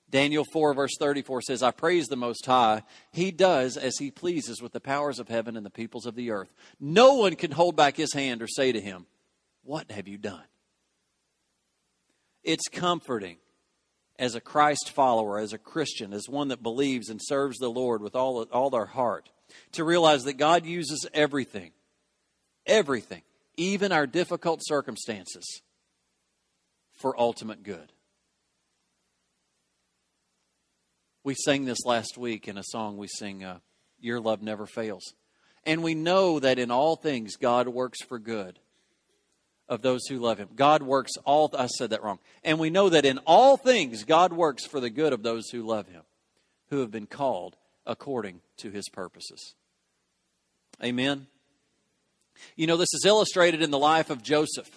Daniel 0.10 0.46
4, 0.46 0.74
verse 0.74 0.94
34 0.98 1.42
says, 1.42 1.62
I 1.62 1.72
praise 1.72 2.08
the 2.08 2.16
Most 2.16 2.46
High. 2.46 2.84
He 3.12 3.32
does 3.32 3.76
as 3.76 3.98
he 3.98 4.10
pleases 4.10 4.62
with 4.62 4.72
the 4.72 4.80
powers 4.80 5.20
of 5.20 5.28
heaven 5.28 5.58
and 5.58 5.66
the 5.66 5.70
peoples 5.70 6.06
of 6.06 6.16
the 6.16 6.32
earth. 6.32 6.54
No 6.80 7.16
one 7.16 7.36
can 7.36 7.52
hold 7.52 7.76
back 7.76 7.98
his 7.98 8.14
hand 8.14 8.42
or 8.42 8.48
say 8.48 8.72
to 8.72 8.80
him, 8.80 9.06
What 9.64 9.92
have 9.92 10.08
you 10.08 10.18
done? 10.18 10.46
It's 12.44 12.70
comforting 12.70 13.38
as 14.18 14.34
a 14.34 14.42
Christ 14.42 14.92
follower, 14.92 15.40
as 15.40 15.52
a 15.52 15.58
Christian, 15.58 16.14
as 16.14 16.30
one 16.30 16.48
that 16.48 16.64
believes 16.64 17.10
and 17.10 17.20
serves 17.22 17.58
the 17.58 17.70
Lord 17.70 18.02
with 18.02 18.16
all, 18.16 18.42
all 18.44 18.70
their 18.70 18.86
heart, 18.86 19.30
to 19.74 19.84
realize 19.84 20.24
that 20.24 20.38
God 20.38 20.66
uses 20.66 21.06
everything, 21.14 21.72
everything, 22.66 23.24
even 23.58 23.92
our 23.92 24.08
difficult 24.08 24.62
circumstances, 24.64 25.62
for 26.94 27.20
ultimate 27.20 27.64
good. 27.64 27.92
We 31.28 31.36
sang 31.36 31.66
this 31.66 31.84
last 31.84 32.18
week 32.18 32.48
in 32.48 32.58
a 32.58 32.64
song 32.64 32.96
we 32.96 33.10
sing, 33.10 33.44
uh, 33.44 33.60
Your 34.00 34.22
Love 34.22 34.42
Never 34.42 34.66
Fails. 34.66 35.14
And 35.66 35.84
we 35.84 35.94
know 35.94 36.40
that 36.40 36.58
in 36.58 36.72
all 36.72 36.96
things 36.96 37.36
God 37.36 37.68
works 37.68 38.02
for 38.02 38.18
good 38.18 38.60
of 39.68 39.82
those 39.82 40.08
who 40.08 40.20
love 40.20 40.38
him. 40.38 40.48
God 40.56 40.84
works 40.84 41.12
all, 41.26 41.54
I 41.60 41.68
said 41.68 41.90
that 41.90 42.02
wrong. 42.02 42.20
And 42.46 42.60
we 42.60 42.70
know 42.70 42.88
that 42.88 43.04
in 43.04 43.18
all 43.26 43.58
things, 43.58 44.06
God 44.06 44.32
works 44.32 44.66
for 44.66 44.80
the 44.80 44.90
good 44.90 45.12
of 45.12 45.22
those 45.22 45.50
who 45.50 45.68
love 45.68 45.90
him, 45.90 46.04
who 46.70 46.80
have 46.80 46.92
been 46.92 47.08
called 47.08 47.58
according 47.86 48.40
to 48.60 48.72
his 48.72 48.88
purposes. 48.88 49.54
Amen. 50.82 51.28
You 52.56 52.68
know, 52.68 52.78
this 52.78 52.94
is 52.94 53.04
illustrated 53.06 53.62
in 53.62 53.72
the 53.72 53.78
life 53.78 54.10
of 54.10 54.24
Joseph. 54.24 54.70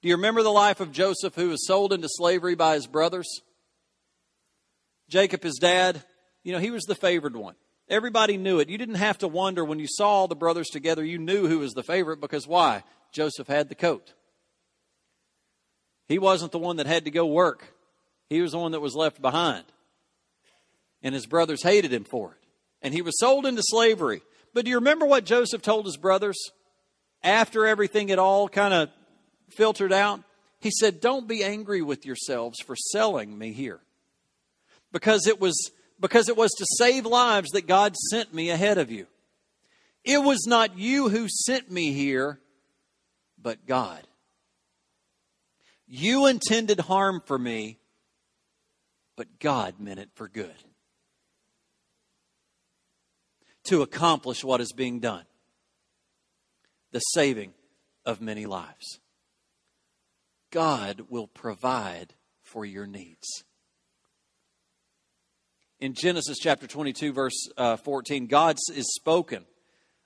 Do 0.00 0.08
you 0.08 0.16
remember 0.16 0.42
the 0.42 0.50
life 0.50 0.80
of 0.80 0.90
Joseph 0.90 1.36
who 1.36 1.50
was 1.50 1.64
sold 1.68 1.92
into 1.92 2.08
slavery 2.10 2.56
by 2.56 2.74
his 2.74 2.88
brothers? 2.88 3.42
Jacob, 5.12 5.42
his 5.42 5.58
dad, 5.60 6.02
you 6.42 6.52
know, 6.52 6.58
he 6.58 6.70
was 6.70 6.84
the 6.84 6.94
favored 6.94 7.36
one. 7.36 7.54
Everybody 7.86 8.38
knew 8.38 8.60
it. 8.60 8.70
You 8.70 8.78
didn't 8.78 8.94
have 8.94 9.18
to 9.18 9.28
wonder 9.28 9.62
when 9.62 9.78
you 9.78 9.86
saw 9.86 10.08
all 10.08 10.28
the 10.28 10.34
brothers 10.34 10.68
together, 10.68 11.04
you 11.04 11.18
knew 11.18 11.46
who 11.46 11.58
was 11.58 11.74
the 11.74 11.82
favorite 11.82 12.18
because 12.18 12.46
why? 12.46 12.82
Joseph 13.12 13.46
had 13.46 13.68
the 13.68 13.74
coat. 13.74 14.14
He 16.08 16.18
wasn't 16.18 16.52
the 16.52 16.58
one 16.58 16.76
that 16.76 16.86
had 16.86 17.04
to 17.04 17.10
go 17.10 17.26
work, 17.26 17.74
he 18.30 18.40
was 18.40 18.52
the 18.52 18.58
one 18.58 18.72
that 18.72 18.80
was 18.80 18.94
left 18.94 19.20
behind. 19.20 19.64
And 21.02 21.14
his 21.14 21.26
brothers 21.26 21.62
hated 21.62 21.92
him 21.92 22.04
for 22.04 22.32
it. 22.32 22.38
And 22.80 22.94
he 22.94 23.02
was 23.02 23.18
sold 23.18 23.44
into 23.44 23.62
slavery. 23.62 24.22
But 24.54 24.64
do 24.64 24.70
you 24.70 24.78
remember 24.78 25.04
what 25.04 25.26
Joseph 25.26 25.60
told 25.60 25.84
his 25.84 25.98
brothers 25.98 26.38
after 27.22 27.66
everything 27.66 28.08
had 28.08 28.18
all 28.18 28.48
kind 28.48 28.72
of 28.72 28.88
filtered 29.50 29.92
out? 29.92 30.22
He 30.60 30.70
said, 30.70 31.00
Don't 31.00 31.28
be 31.28 31.44
angry 31.44 31.82
with 31.82 32.06
yourselves 32.06 32.60
for 32.60 32.76
selling 32.76 33.36
me 33.36 33.52
here. 33.52 33.80
Because 34.92 35.26
it 35.26 35.40
was 35.40 35.70
because 36.00 36.28
it 36.28 36.36
was 36.36 36.50
to 36.58 36.66
save 36.78 37.06
lives 37.06 37.50
that 37.50 37.68
God 37.68 37.94
sent 38.10 38.34
me 38.34 38.50
ahead 38.50 38.76
of 38.76 38.90
you. 38.90 39.06
It 40.04 40.18
was 40.18 40.46
not 40.46 40.76
you 40.76 41.08
who 41.08 41.28
sent 41.28 41.70
me 41.70 41.92
here, 41.92 42.40
but 43.40 43.66
God. 43.66 44.02
You 45.86 46.26
intended 46.26 46.80
harm 46.80 47.22
for 47.24 47.38
me, 47.38 47.78
but 49.16 49.38
God 49.38 49.74
meant 49.78 50.00
it 50.00 50.10
for 50.14 50.28
good. 50.28 50.50
To 53.66 53.82
accomplish 53.82 54.42
what 54.42 54.60
is 54.60 54.72
being 54.72 54.98
done 54.98 55.24
the 56.90 56.98
saving 56.98 57.54
of 58.04 58.20
many 58.20 58.44
lives. 58.44 59.00
God 60.50 61.06
will 61.08 61.26
provide 61.26 62.14
for 62.42 62.66
your 62.66 62.86
needs. 62.86 63.44
In 65.82 65.94
Genesis 65.94 66.38
chapter 66.38 66.68
22, 66.68 67.12
verse 67.12 67.48
uh, 67.56 67.74
14, 67.74 68.28
God 68.28 68.56
is 68.72 68.94
spoken 68.94 69.44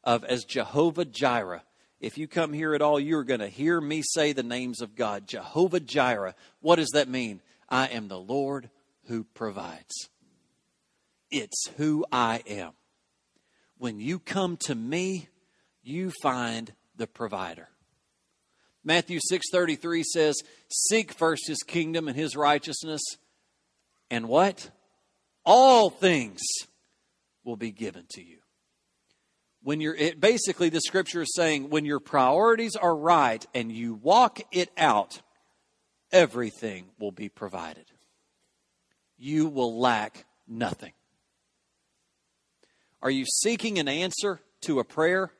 of 0.02 0.24
as 0.24 0.44
Jehovah 0.44 1.04
Jireh, 1.04 1.64
if 2.00 2.16
you 2.16 2.26
come 2.26 2.54
here 2.54 2.74
at 2.74 2.80
all, 2.80 2.98
you're 2.98 3.24
going 3.24 3.40
to 3.40 3.48
hear 3.48 3.78
me 3.78 4.00
say 4.02 4.32
the 4.32 4.42
names 4.42 4.80
of 4.80 4.96
God. 4.96 5.26
Jehovah 5.26 5.80
Jireh. 5.80 6.34
What 6.60 6.76
does 6.76 6.92
that 6.94 7.10
mean? 7.10 7.42
I 7.68 7.88
am 7.88 8.08
the 8.08 8.18
Lord 8.18 8.70
who 9.08 9.24
provides. 9.24 10.08
It's 11.30 11.68
who 11.76 12.06
I 12.10 12.42
am. 12.46 12.72
When 13.76 14.00
you 14.00 14.18
come 14.18 14.56
to 14.60 14.74
me, 14.74 15.28
you 15.82 16.10
find 16.22 16.72
the 16.96 17.06
provider. 17.06 17.68
Matthew 18.82 19.20
6:33 19.20 20.04
says, 20.04 20.36
"Seek 20.70 21.12
first 21.12 21.48
his 21.48 21.62
kingdom 21.62 22.08
and 22.08 22.16
his 22.16 22.34
righteousness, 22.34 23.02
and 24.10 24.26
what? 24.26 24.70
All 25.46 25.88
things 25.88 26.42
will 27.44 27.56
be 27.56 27.70
given 27.70 28.04
to 28.10 28.22
you." 28.22 28.36
when 29.66 29.80
you're 29.80 29.96
it, 29.96 30.20
basically 30.20 30.68
the 30.68 30.80
scripture 30.80 31.22
is 31.22 31.34
saying 31.34 31.70
when 31.70 31.84
your 31.84 31.98
priorities 31.98 32.76
are 32.76 32.94
right 32.94 33.44
and 33.52 33.72
you 33.72 33.94
walk 33.94 34.38
it 34.52 34.70
out 34.78 35.20
everything 36.12 36.86
will 37.00 37.10
be 37.10 37.28
provided. 37.28 37.86
You 39.18 39.48
will 39.48 39.76
lack 39.78 40.24
nothing. 40.46 40.92
Are 43.02 43.10
you 43.10 43.24
seeking 43.26 43.80
an 43.80 43.88
answer 43.88 44.40
to 44.62 44.78
a 44.78 44.84
prayer? 44.84 45.32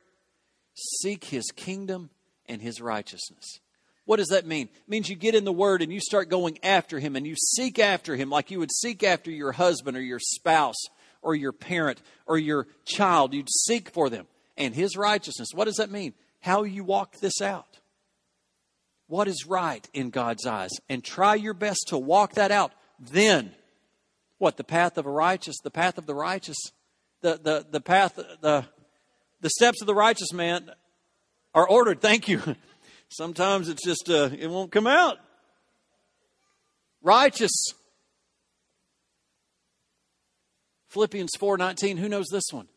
Seek 0.73 1.23
his 1.23 1.45
kingdom 1.55 2.09
and 2.47 2.61
his 2.61 2.81
righteousness 2.81 3.61
what 4.07 4.17
does 4.17 4.29
that 4.29 4.47
mean? 4.47 4.69
It 4.73 4.89
means 4.89 5.09
you 5.09 5.17
get 5.17 5.35
in 5.35 5.43
the 5.43 5.51
Word 5.51 5.81
and 5.81 5.91
you 5.91 5.99
start 5.99 6.29
going 6.29 6.57
after 6.63 6.97
Him 6.97 7.17
and 7.17 7.27
you 7.27 7.35
seek 7.35 7.77
after 7.77 8.15
Him 8.15 8.29
like 8.29 8.49
you 8.49 8.59
would 8.59 8.71
seek 8.71 9.03
after 9.03 9.29
your 9.29 9.51
husband 9.51 9.97
or 9.97 10.01
your 10.01 10.19
spouse 10.19 10.81
or 11.21 11.35
your 11.35 11.51
parent 11.51 12.01
or 12.25 12.37
your 12.37 12.67
child. 12.85 13.33
You'd 13.33 13.49
seek 13.49 13.89
for 13.89 14.09
them 14.09 14.25
and 14.57 14.73
his 14.73 14.95
righteousness. 14.95 15.49
What 15.53 15.65
does 15.65 15.75
that 15.75 15.91
mean? 15.91 16.13
How 16.39 16.63
you 16.63 16.85
walk 16.85 17.17
this 17.17 17.41
out. 17.41 17.79
What 19.07 19.27
is 19.27 19.45
right 19.45 19.85
in 19.93 20.09
God's 20.09 20.45
eyes? 20.45 20.71
And 20.87 21.03
try 21.03 21.35
your 21.35 21.53
best 21.53 21.85
to 21.89 21.97
walk 21.97 22.33
that 22.33 22.51
out 22.51 22.71
then. 22.99 23.51
What? 24.37 24.55
The 24.55 24.63
path 24.63 24.97
of 24.97 25.05
a 25.05 25.11
righteous, 25.11 25.57
the 25.63 25.71
path 25.71 25.97
of 25.97 26.05
the 26.05 26.15
righteous, 26.15 26.57
the, 27.21 27.39
the, 27.41 27.65
the 27.69 27.81
path, 27.81 28.15
the, 28.15 28.65
the 29.41 29.49
steps 29.49 29.81
of 29.81 29.87
the 29.87 29.95
righteous 29.95 30.31
man 30.31 30.71
are 31.53 31.67
ordered. 31.67 32.01
Thank 32.01 32.27
you. 32.27 32.41
Sometimes 33.09 33.69
it's 33.69 33.83
just, 33.83 34.09
uh, 34.09 34.29
it 34.37 34.47
won't 34.47 34.71
come 34.71 34.87
out. 34.87 35.17
Righteous. 37.01 37.73
Philippians 40.89 41.31
4:19, 41.37 41.97
who 41.97 42.09
knows 42.09 42.27
this 42.31 42.51
one? 42.51 42.69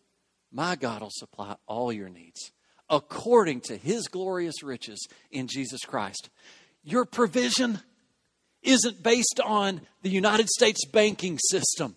My 0.53 0.77
God 0.77 1.03
will 1.03 1.11
supply 1.11 1.57
all 1.66 1.93
your 1.93 2.09
needs 2.09 2.53
according 2.88 3.61
to 3.61 3.77
his 3.77 4.09
glorious 4.09 4.62
riches 4.62 5.09
in 5.31 5.47
Jesus 5.47 5.81
Christ. 5.85 6.29
Your 6.83 7.05
provision 7.05 7.81
isn't 8.62 9.03
based 9.03 9.40
on 9.43 9.87
the 10.03 10.11
United 10.11 10.49
States 10.49 10.85
banking 10.85 11.38
system. 11.38 11.97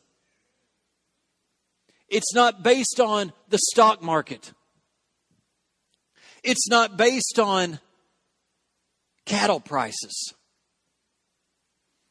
It's 2.08 2.34
not 2.34 2.63
based 2.63 3.00
on 3.00 3.34
the 3.50 3.58
stock 3.58 4.02
market. 4.02 4.54
It's 6.43 6.67
not 6.69 6.96
based 6.96 7.39
on 7.39 7.80
cattle 9.25 9.59
prices. 9.59 10.33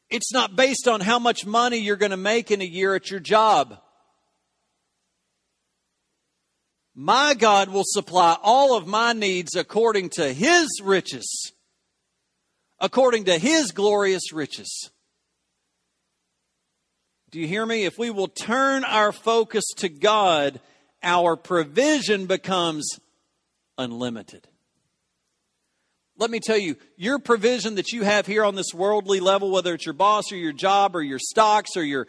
It's 0.09 0.31
not 0.31 0.55
based 0.55 0.87
on 0.87 1.01
how 1.01 1.19
much 1.19 1.45
money 1.45 1.77
you're 1.77 1.95
going 1.95 2.11
to 2.11 2.17
make 2.17 2.51
in 2.51 2.61
a 2.61 2.65
year 2.65 2.95
at 2.95 3.09
your 3.09 3.19
job. 3.19 3.79
My 6.95 7.33
God 7.33 7.69
will 7.69 7.85
supply 7.85 8.37
all 8.43 8.77
of 8.77 8.85
my 8.85 9.13
needs 9.13 9.55
according 9.55 10.09
to 10.11 10.31
His 10.31 10.67
riches, 10.83 11.51
according 12.79 13.25
to 13.25 13.39
His 13.39 13.71
glorious 13.71 14.31
riches. 14.31 14.91
Do 17.31 17.39
you 17.39 17.47
hear 17.47 17.65
me? 17.65 17.85
If 17.85 17.97
we 17.97 18.11
will 18.11 18.27
turn 18.27 18.83
our 18.83 19.11
focus 19.11 19.63
to 19.77 19.89
God, 19.89 20.59
our 21.01 21.35
provision 21.35 22.27
becomes 22.27 22.87
unlimited. 23.79 24.47
Let 26.17 26.29
me 26.29 26.39
tell 26.39 26.57
you, 26.57 26.75
your 26.95 27.17
provision 27.19 27.75
that 27.75 27.91
you 27.91 28.03
have 28.03 28.27
here 28.27 28.45
on 28.45 28.55
this 28.55 28.73
worldly 28.73 29.19
level, 29.19 29.51
whether 29.51 29.73
it's 29.73 29.85
your 29.85 29.93
boss 29.93 30.31
or 30.31 30.35
your 30.35 30.53
job 30.53 30.95
or 30.95 31.01
your 31.01 31.19
stocks 31.19 31.71
or 31.75 31.83
your 31.83 32.07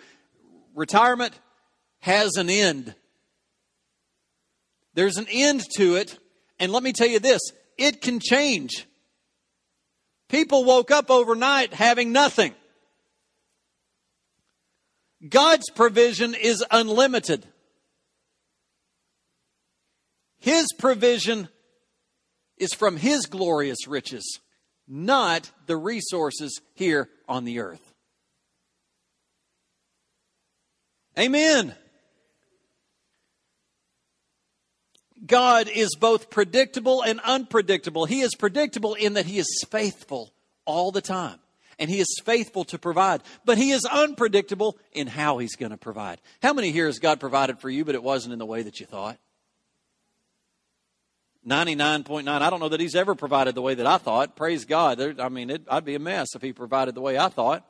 retirement, 0.74 1.32
has 2.00 2.36
an 2.36 2.50
end. 2.50 2.94
There's 4.92 5.16
an 5.16 5.26
end 5.30 5.64
to 5.76 5.96
it. 5.96 6.18
And 6.60 6.70
let 6.70 6.82
me 6.82 6.92
tell 6.92 7.08
you 7.08 7.18
this 7.18 7.40
it 7.78 8.00
can 8.00 8.20
change. 8.20 8.86
People 10.28 10.64
woke 10.64 10.90
up 10.90 11.10
overnight 11.10 11.72
having 11.72 12.12
nothing. 12.12 12.54
God's 15.28 15.70
provision 15.70 16.34
is 16.34 16.64
unlimited. 16.70 17.46
His 20.38 20.66
provision 20.78 21.48
is 22.58 22.74
from 22.74 22.96
His 22.96 23.26
glorious 23.26 23.86
riches, 23.86 24.40
not 24.86 25.50
the 25.66 25.76
resources 25.76 26.60
here 26.74 27.08
on 27.28 27.44
the 27.44 27.60
earth. 27.60 27.92
Amen. 31.18 31.74
God 35.26 35.68
is 35.68 35.96
both 35.98 36.28
predictable 36.28 37.02
and 37.02 37.20
unpredictable. 37.20 38.04
He 38.04 38.20
is 38.20 38.34
predictable 38.34 38.94
in 38.94 39.14
that 39.14 39.26
He 39.26 39.38
is 39.38 39.64
faithful 39.70 40.32
all 40.64 40.92
the 40.92 41.00
time. 41.00 41.38
And 41.78 41.90
He 41.90 41.98
is 41.98 42.20
faithful 42.24 42.64
to 42.64 42.78
provide. 42.78 43.22
But 43.44 43.58
He 43.58 43.70
is 43.70 43.84
unpredictable 43.84 44.76
in 44.92 45.06
how 45.06 45.38
He's 45.38 45.56
going 45.56 45.70
to 45.70 45.78
provide. 45.78 46.20
How 46.42 46.52
many 46.52 46.72
here 46.72 46.86
has 46.86 46.98
God 46.98 47.20
provided 47.20 47.58
for 47.58 47.70
you, 47.70 47.84
but 47.84 47.94
it 47.94 48.02
wasn't 48.02 48.32
in 48.32 48.38
the 48.38 48.46
way 48.46 48.62
that 48.62 48.80
you 48.80 48.86
thought? 48.86 49.18
99.9. 51.46 52.28
I 52.28 52.50
don't 52.50 52.60
know 52.60 52.68
that 52.68 52.80
He's 52.80 52.94
ever 52.94 53.14
provided 53.14 53.54
the 53.54 53.62
way 53.62 53.74
that 53.74 53.86
I 53.86 53.98
thought. 53.98 54.36
Praise 54.36 54.64
God. 54.64 54.98
There, 54.98 55.14
I 55.18 55.28
mean, 55.28 55.50
it, 55.50 55.62
I'd 55.68 55.84
be 55.84 55.94
a 55.94 55.98
mess 55.98 56.34
if 56.34 56.42
He 56.42 56.52
provided 56.52 56.94
the 56.94 57.00
way 57.00 57.18
I 57.18 57.28
thought. 57.28 57.66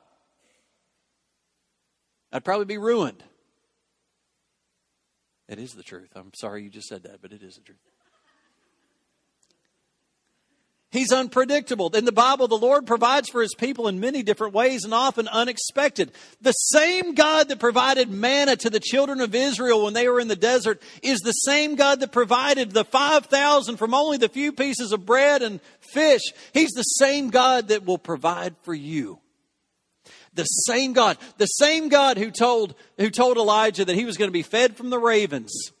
I'd 2.31 2.43
probably 2.43 2.65
be 2.65 2.77
ruined. 2.77 3.23
It 5.47 5.59
is 5.59 5.73
the 5.73 5.83
truth. 5.83 6.09
I'm 6.15 6.33
sorry 6.33 6.63
you 6.63 6.69
just 6.69 6.87
said 6.87 7.03
that, 7.03 7.21
but 7.21 7.31
it 7.31 7.43
is 7.43 7.55
the 7.55 7.61
truth. 7.61 7.77
He's 10.95 11.11
unpredictable. 11.11 11.89
In 11.93 12.05
the 12.05 12.13
Bible, 12.13 12.47
the 12.47 12.55
Lord 12.55 12.87
provides 12.87 13.27
for 13.27 13.41
his 13.41 13.53
people 13.53 13.89
in 13.89 13.99
many 13.99 14.23
different 14.23 14.53
ways 14.53 14.85
and 14.85 14.93
often 14.93 15.27
unexpected. 15.27 16.13
The 16.41 16.53
same 16.53 17.15
God 17.15 17.49
that 17.49 17.59
provided 17.59 18.09
manna 18.09 18.55
to 18.55 18.69
the 18.69 18.79
children 18.79 19.19
of 19.19 19.35
Israel 19.35 19.83
when 19.83 19.93
they 19.93 20.07
were 20.07 20.21
in 20.21 20.29
the 20.29 20.37
desert 20.37 20.81
is 21.03 21.19
the 21.19 21.33
same 21.33 21.75
God 21.75 21.99
that 21.99 22.13
provided 22.13 22.71
the 22.71 22.85
5,000 22.85 23.75
from 23.75 23.93
only 23.93 24.17
the 24.17 24.29
few 24.29 24.53
pieces 24.53 24.93
of 24.93 25.05
bread 25.05 25.41
and 25.41 25.59
fish. 25.81 26.21
He's 26.53 26.71
the 26.71 26.83
same 26.83 27.29
God 27.29 27.67
that 27.67 27.83
will 27.83 27.97
provide 27.97 28.55
for 28.63 28.73
you. 28.73 29.19
The 30.33 30.45
same 30.45 30.93
God, 30.93 31.17
the 31.37 31.45
same 31.45 31.89
God 31.89 32.17
who 32.17 32.31
told, 32.31 32.73
who 32.97 33.09
told 33.09 33.35
Elijah 33.35 33.83
that 33.83 33.97
he 33.97 34.05
was 34.05 34.15
going 34.15 34.29
to 34.29 34.33
be 34.33 34.43
fed 34.43 34.77
from 34.77 34.91
the 34.91 34.99
ravens. 34.99 35.71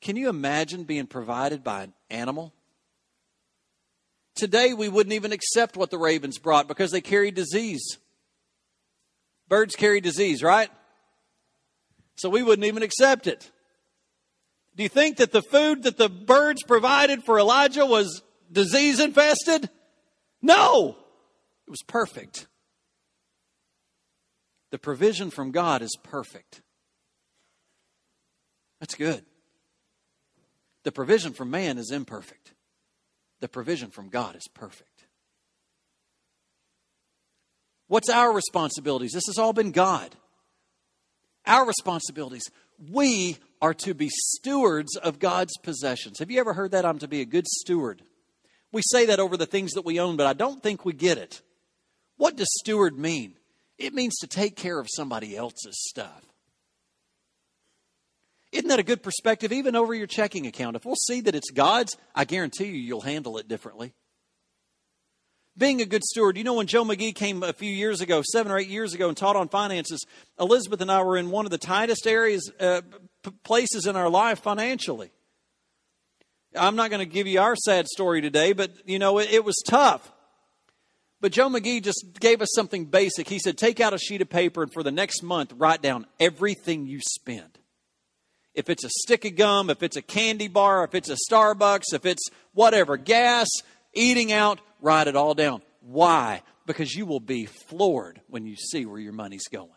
Can 0.00 0.16
you 0.16 0.28
imagine 0.28 0.82
being 0.82 1.06
provided 1.06 1.62
by 1.62 1.84
an 1.84 1.92
animal? 2.10 2.52
Today, 4.38 4.72
we 4.72 4.88
wouldn't 4.88 5.14
even 5.14 5.32
accept 5.32 5.76
what 5.76 5.90
the 5.90 5.98
ravens 5.98 6.38
brought 6.38 6.68
because 6.68 6.92
they 6.92 7.00
carry 7.00 7.32
disease. 7.32 7.98
Birds 9.48 9.74
carry 9.74 10.00
disease, 10.00 10.44
right? 10.44 10.70
So 12.14 12.30
we 12.30 12.44
wouldn't 12.44 12.64
even 12.64 12.84
accept 12.84 13.26
it. 13.26 13.50
Do 14.76 14.84
you 14.84 14.88
think 14.88 15.16
that 15.16 15.32
the 15.32 15.42
food 15.42 15.82
that 15.82 15.96
the 15.96 16.08
birds 16.08 16.62
provided 16.62 17.24
for 17.24 17.36
Elijah 17.40 17.84
was 17.84 18.22
disease 18.50 19.00
infested? 19.00 19.68
No, 20.40 20.96
it 21.66 21.70
was 21.70 21.82
perfect. 21.84 22.46
The 24.70 24.78
provision 24.78 25.30
from 25.30 25.50
God 25.50 25.82
is 25.82 25.98
perfect. 26.04 26.62
That's 28.78 28.94
good. 28.94 29.24
The 30.84 30.92
provision 30.92 31.32
from 31.32 31.50
man 31.50 31.76
is 31.76 31.90
imperfect. 31.90 32.52
The 33.40 33.48
provision 33.48 33.90
from 33.90 34.08
God 34.08 34.36
is 34.36 34.48
perfect. 34.52 35.06
What's 37.86 38.10
our 38.10 38.32
responsibilities? 38.32 39.12
This 39.12 39.26
has 39.28 39.38
all 39.38 39.52
been 39.52 39.72
God. 39.72 40.14
Our 41.46 41.66
responsibilities. 41.66 42.50
We 42.90 43.38
are 43.62 43.74
to 43.74 43.94
be 43.94 44.10
stewards 44.10 44.96
of 44.96 45.18
God's 45.18 45.56
possessions. 45.62 46.18
Have 46.18 46.30
you 46.30 46.38
ever 46.40 46.52
heard 46.52 46.72
that? 46.72 46.84
I'm 46.84 46.98
to 46.98 47.08
be 47.08 47.22
a 47.22 47.26
good 47.26 47.46
steward. 47.46 48.02
We 48.70 48.82
say 48.84 49.06
that 49.06 49.20
over 49.20 49.36
the 49.36 49.46
things 49.46 49.72
that 49.72 49.84
we 49.84 49.98
own, 49.98 50.16
but 50.16 50.26
I 50.26 50.34
don't 50.34 50.62
think 50.62 50.84
we 50.84 50.92
get 50.92 51.16
it. 51.18 51.40
What 52.16 52.36
does 52.36 52.48
steward 52.60 52.98
mean? 52.98 53.34
It 53.78 53.94
means 53.94 54.16
to 54.18 54.26
take 54.26 54.56
care 54.56 54.78
of 54.78 54.88
somebody 54.94 55.36
else's 55.36 55.82
stuff. 55.88 56.27
Isn't 58.50 58.68
that 58.68 58.78
a 58.78 58.84
good 58.84 59.02
perspective, 59.02 59.52
even 59.52 59.76
over 59.76 59.94
your 59.94 60.06
checking 60.06 60.46
account? 60.46 60.76
If 60.76 60.86
we'll 60.86 60.94
see 60.94 61.20
that 61.22 61.34
it's 61.34 61.50
God's, 61.50 61.96
I 62.14 62.24
guarantee 62.24 62.66
you, 62.66 62.78
you'll 62.78 63.02
handle 63.02 63.36
it 63.38 63.46
differently. 63.46 63.92
Being 65.56 65.82
a 65.82 65.86
good 65.86 66.04
steward, 66.04 66.38
you 66.38 66.44
know, 66.44 66.54
when 66.54 66.68
Joe 66.68 66.84
McGee 66.84 67.14
came 67.14 67.42
a 67.42 67.52
few 67.52 67.70
years 67.70 68.00
ago, 68.00 68.22
seven 68.22 68.52
or 68.52 68.58
eight 68.58 68.68
years 68.68 68.94
ago, 68.94 69.08
and 69.08 69.16
taught 69.16 69.36
on 69.36 69.48
finances, 69.48 70.06
Elizabeth 70.38 70.80
and 70.80 70.90
I 70.90 71.02
were 71.02 71.16
in 71.16 71.30
one 71.30 71.46
of 71.46 71.50
the 71.50 71.58
tightest 71.58 72.06
areas, 72.06 72.50
uh, 72.60 72.82
p- 73.24 73.32
places 73.42 73.86
in 73.86 73.96
our 73.96 74.08
life 74.08 74.38
financially. 74.38 75.10
I'm 76.56 76.76
not 76.76 76.90
going 76.90 77.00
to 77.00 77.12
give 77.12 77.26
you 77.26 77.40
our 77.40 77.56
sad 77.56 77.86
story 77.88 78.20
today, 78.20 78.52
but, 78.52 78.70
you 78.86 78.98
know, 78.98 79.18
it, 79.18 79.30
it 79.32 79.44
was 79.44 79.60
tough. 79.66 80.12
But 81.20 81.32
Joe 81.32 81.48
McGee 81.48 81.82
just 81.82 82.06
gave 82.20 82.40
us 82.40 82.50
something 82.54 82.84
basic. 82.84 83.28
He 83.28 83.40
said, 83.40 83.58
take 83.58 83.80
out 83.80 83.92
a 83.92 83.98
sheet 83.98 84.22
of 84.22 84.30
paper 84.30 84.62
and 84.62 84.72
for 84.72 84.84
the 84.84 84.92
next 84.92 85.22
month, 85.22 85.52
write 85.56 85.82
down 85.82 86.06
everything 86.20 86.86
you 86.86 87.00
spend. 87.00 87.57
If 88.58 88.68
it's 88.68 88.82
a 88.82 88.90
stick 88.90 89.24
of 89.24 89.36
gum, 89.36 89.70
if 89.70 89.84
it's 89.84 89.96
a 89.96 90.02
candy 90.02 90.48
bar, 90.48 90.82
if 90.82 90.92
it's 90.92 91.08
a 91.08 91.16
Starbucks, 91.30 91.94
if 91.94 92.04
it's 92.04 92.28
whatever, 92.54 92.96
gas, 92.96 93.46
eating 93.94 94.32
out, 94.32 94.60
write 94.80 95.06
it 95.06 95.14
all 95.14 95.32
down. 95.34 95.62
Why? 95.80 96.42
Because 96.66 96.92
you 96.92 97.06
will 97.06 97.20
be 97.20 97.46
floored 97.46 98.20
when 98.26 98.46
you 98.46 98.56
see 98.56 98.84
where 98.84 98.98
your 98.98 99.12
money's 99.12 99.46
going. 99.46 99.70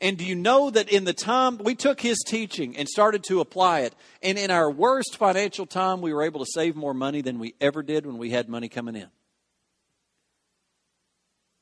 And 0.00 0.16
do 0.16 0.24
you 0.24 0.34
know 0.34 0.70
that 0.70 0.88
in 0.88 1.04
the 1.04 1.12
time 1.12 1.58
we 1.58 1.74
took 1.74 2.00
his 2.00 2.24
teaching 2.26 2.78
and 2.78 2.88
started 2.88 3.24
to 3.24 3.40
apply 3.40 3.80
it, 3.80 3.94
and 4.22 4.38
in 4.38 4.50
our 4.50 4.70
worst 4.70 5.18
financial 5.18 5.66
time, 5.66 6.00
we 6.00 6.14
were 6.14 6.22
able 6.22 6.40
to 6.42 6.50
save 6.50 6.76
more 6.76 6.94
money 6.94 7.20
than 7.20 7.38
we 7.38 7.54
ever 7.60 7.82
did 7.82 8.06
when 8.06 8.16
we 8.16 8.30
had 8.30 8.48
money 8.48 8.70
coming 8.70 8.96
in? 8.96 9.08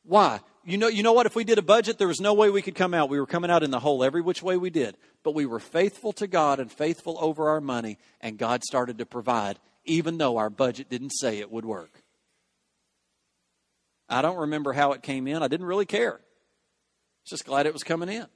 Why? 0.04 0.42
You 0.64 0.78
know, 0.78 0.86
you 0.86 1.02
know 1.02 1.12
what? 1.12 1.26
If 1.26 1.34
we 1.34 1.42
did 1.42 1.58
a 1.58 1.62
budget, 1.62 1.98
there 1.98 2.06
was 2.06 2.20
no 2.20 2.34
way 2.34 2.48
we 2.48 2.62
could 2.62 2.76
come 2.76 2.94
out. 2.94 3.08
We 3.08 3.18
were 3.18 3.26
coming 3.26 3.50
out 3.50 3.64
in 3.64 3.72
the 3.72 3.80
hole 3.80 4.04
every 4.04 4.20
which 4.20 4.42
way 4.42 4.56
we 4.56 4.70
did. 4.70 4.96
But 5.24 5.34
we 5.34 5.44
were 5.44 5.58
faithful 5.58 6.12
to 6.14 6.26
God 6.28 6.60
and 6.60 6.70
faithful 6.70 7.18
over 7.20 7.48
our 7.50 7.60
money, 7.60 7.98
and 8.20 8.38
God 8.38 8.62
started 8.62 8.98
to 8.98 9.06
provide, 9.06 9.58
even 9.84 10.18
though 10.18 10.36
our 10.36 10.50
budget 10.50 10.88
didn't 10.88 11.10
say 11.10 11.38
it 11.38 11.50
would 11.50 11.64
work. 11.64 11.90
I 14.08 14.22
don't 14.22 14.38
remember 14.38 14.72
how 14.72 14.92
it 14.92 15.02
came 15.02 15.26
in. 15.26 15.42
I 15.42 15.48
didn't 15.48 15.66
really 15.66 15.86
care. 15.86 16.20
Just 17.24 17.44
glad 17.44 17.66
it 17.66 17.72
was 17.72 17.82
coming 17.82 18.08
in. 18.08 18.26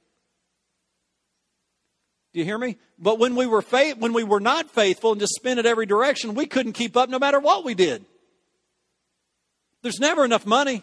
Do 2.33 2.41
you 2.41 2.45
hear 2.45 2.59
me? 2.59 2.77
But 2.99 3.19
when 3.19 3.37
we 3.37 3.47
were 3.47 3.63
faith, 3.63 3.99
when 3.99 4.13
we 4.13 4.25
were 4.25 4.41
not 4.41 4.71
faithful 4.71 5.13
and 5.13 5.21
just 5.21 5.35
spent 5.35 5.61
it 5.61 5.67
every 5.67 5.87
direction, 5.87 6.35
we 6.35 6.47
couldn't 6.47 6.73
keep 6.73 6.97
up 6.97 7.09
no 7.09 7.19
matter 7.19 7.39
what 7.39 7.65
we 7.65 7.75
did. 7.75 8.05
There's 9.83 10.01
never 10.01 10.25
enough 10.25 10.45
money. 10.45 10.83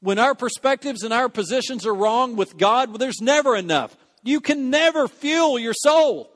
When 0.00 0.18
our 0.18 0.34
perspectives 0.34 1.02
and 1.02 1.12
our 1.12 1.28
positions 1.28 1.86
are 1.86 1.94
wrong 1.94 2.36
with 2.36 2.56
God, 2.56 2.90
well, 2.90 2.98
there's 2.98 3.20
never 3.20 3.56
enough. 3.56 3.96
You 4.22 4.40
can 4.40 4.70
never 4.70 5.08
fuel 5.08 5.58
your 5.58 5.74
soul. 5.74 6.30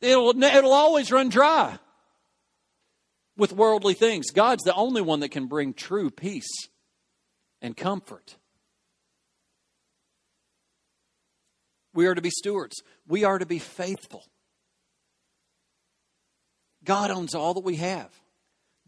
It'll, 0.00 0.42
it'll 0.42 0.72
always 0.72 1.10
run 1.10 1.28
dry 1.28 1.78
with 3.36 3.52
worldly 3.52 3.94
things. 3.94 4.30
God's 4.30 4.64
the 4.64 4.74
only 4.74 5.02
one 5.02 5.20
that 5.20 5.30
can 5.30 5.46
bring 5.46 5.72
true 5.74 6.10
peace 6.10 6.50
and 7.62 7.76
comfort. 7.76 8.36
We 11.94 12.06
are 12.06 12.14
to 12.14 12.22
be 12.22 12.30
stewards. 12.30 12.82
We 13.06 13.24
are 13.24 13.38
to 13.38 13.46
be 13.46 13.58
faithful. 13.58 14.24
God 16.84 17.10
owns 17.10 17.34
all 17.34 17.54
that 17.54 17.64
we 17.64 17.76
have. 17.76 18.10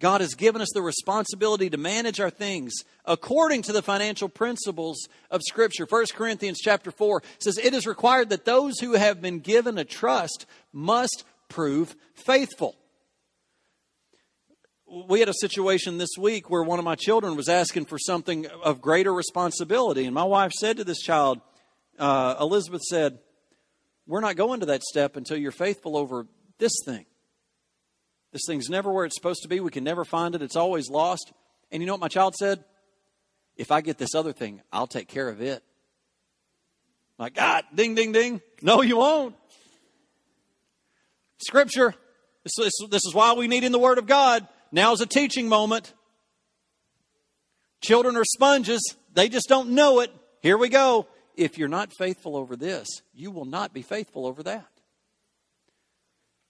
God 0.01 0.21
has 0.21 0.35
given 0.35 0.63
us 0.63 0.69
the 0.73 0.83
responsibility 0.83 1.71
to 1.71 1.77
manage 1.77 2.21
our 2.21 2.31
things 2.31 2.73
according 3.05 3.63
to 3.63 3.73
the 3.73 3.83
financial 3.83 4.29
principles 4.29 5.09
of 5.31 5.43
Scripture. 5.43 5.87
1 5.89 6.07
Corinthians 6.15 6.61
chapter 6.61 6.91
4 6.91 7.23
says, 7.41 7.59
It 7.59 7.75
is 7.75 7.87
required 7.87 8.31
that 8.31 8.45
those 8.45 8.79
who 8.79 8.93
have 8.93 9.21
been 9.21 9.41
given 9.41 9.77
a 9.77 9.85
trust 9.85 10.47
must 10.73 11.25
prove 11.49 11.97
faithful. 12.15 12.77
We 15.09 15.21
had 15.21 15.29
a 15.29 15.35
situation 15.35 15.99
this 15.99 16.17
week 16.19 16.49
where 16.49 16.63
one 16.63 16.79
of 16.79 16.85
my 16.85 16.95
children 16.95 17.37
was 17.37 17.49
asking 17.49 17.87
for 17.87 17.99
something 17.99 18.47
of 18.47 18.81
greater 18.81 19.13
responsibility. 19.13 20.07
And 20.07 20.15
my 20.15 20.25
wife 20.25 20.53
said 20.53 20.79
to 20.79 20.85
this 20.85 21.01
child, 21.01 21.41
uh, 21.99 22.37
Elizabeth 22.41 22.83
said, 22.83 23.19
We're 24.07 24.21
not 24.21 24.37
going 24.37 24.61
to 24.61 24.67
that 24.67 24.83
step 24.85 25.17
until 25.17 25.37
you're 25.37 25.51
faithful 25.51 25.97
over 25.97 26.27
this 26.59 26.73
thing. 26.85 27.05
This 28.33 28.43
thing's 28.47 28.69
never 28.69 28.93
where 28.93 29.05
it's 29.05 29.17
supposed 29.17 29.43
to 29.43 29.49
be. 29.49 29.61
We 29.61 29.71
can 29.71 29.85
never 29.85 30.05
find 30.05 30.35
it. 30.35 30.43
It's 30.43 30.57
always 30.57 30.91
lost. 30.91 31.33
And 31.71 31.83
you 31.83 31.87
know 31.87 31.95
what 31.95 32.01
my 32.01 32.09
child 32.09 32.35
said? 32.35 32.65
If 33.57 33.71
I 33.73 33.81
get 33.81 33.99
this 33.99 34.15
other 34.15 34.33
thing, 34.33 34.63
I'll 34.73 34.87
take 34.87 35.09
care 35.09 35.29
of 35.29 35.41
it. 35.41 35.63
Like, 37.19 37.35
God, 37.35 37.65
ding, 37.75 37.95
ding, 37.95 38.13
ding. 38.13 38.41
No, 38.63 38.83
you 38.83 38.99
won't. 38.99 39.35
Scripture. 41.39 41.95
This, 42.45 42.53
this, 42.57 42.73
this 42.91 43.05
is 43.05 43.15
why 43.15 43.33
we 43.33 43.49
need 43.49 43.65
in 43.65 43.73
the 43.73 43.79
Word 43.79 43.99
of 43.99 44.07
God. 44.07 44.47
Now 44.71 44.93
is 44.93 45.01
a 45.01 45.07
teaching 45.07 45.49
moment. 45.49 45.93
Children 47.81 48.17
are 48.17 48.25
sponges. 48.25 48.81
They 49.15 49.29
just 49.29 49.49
don't 49.49 49.71
know 49.71 50.01
it. 50.01 50.13
Here 50.41 50.57
we 50.57 50.69
go. 50.69 51.07
If 51.37 51.59
you're 51.59 51.69
not 51.69 51.93
faithful 51.97 52.37
over 52.37 52.57
this, 52.57 52.89
you 53.15 53.31
will 53.31 53.45
not 53.45 53.73
be 53.73 53.83
faithful 53.83 54.27
over 54.27 54.43
that. 54.45 54.67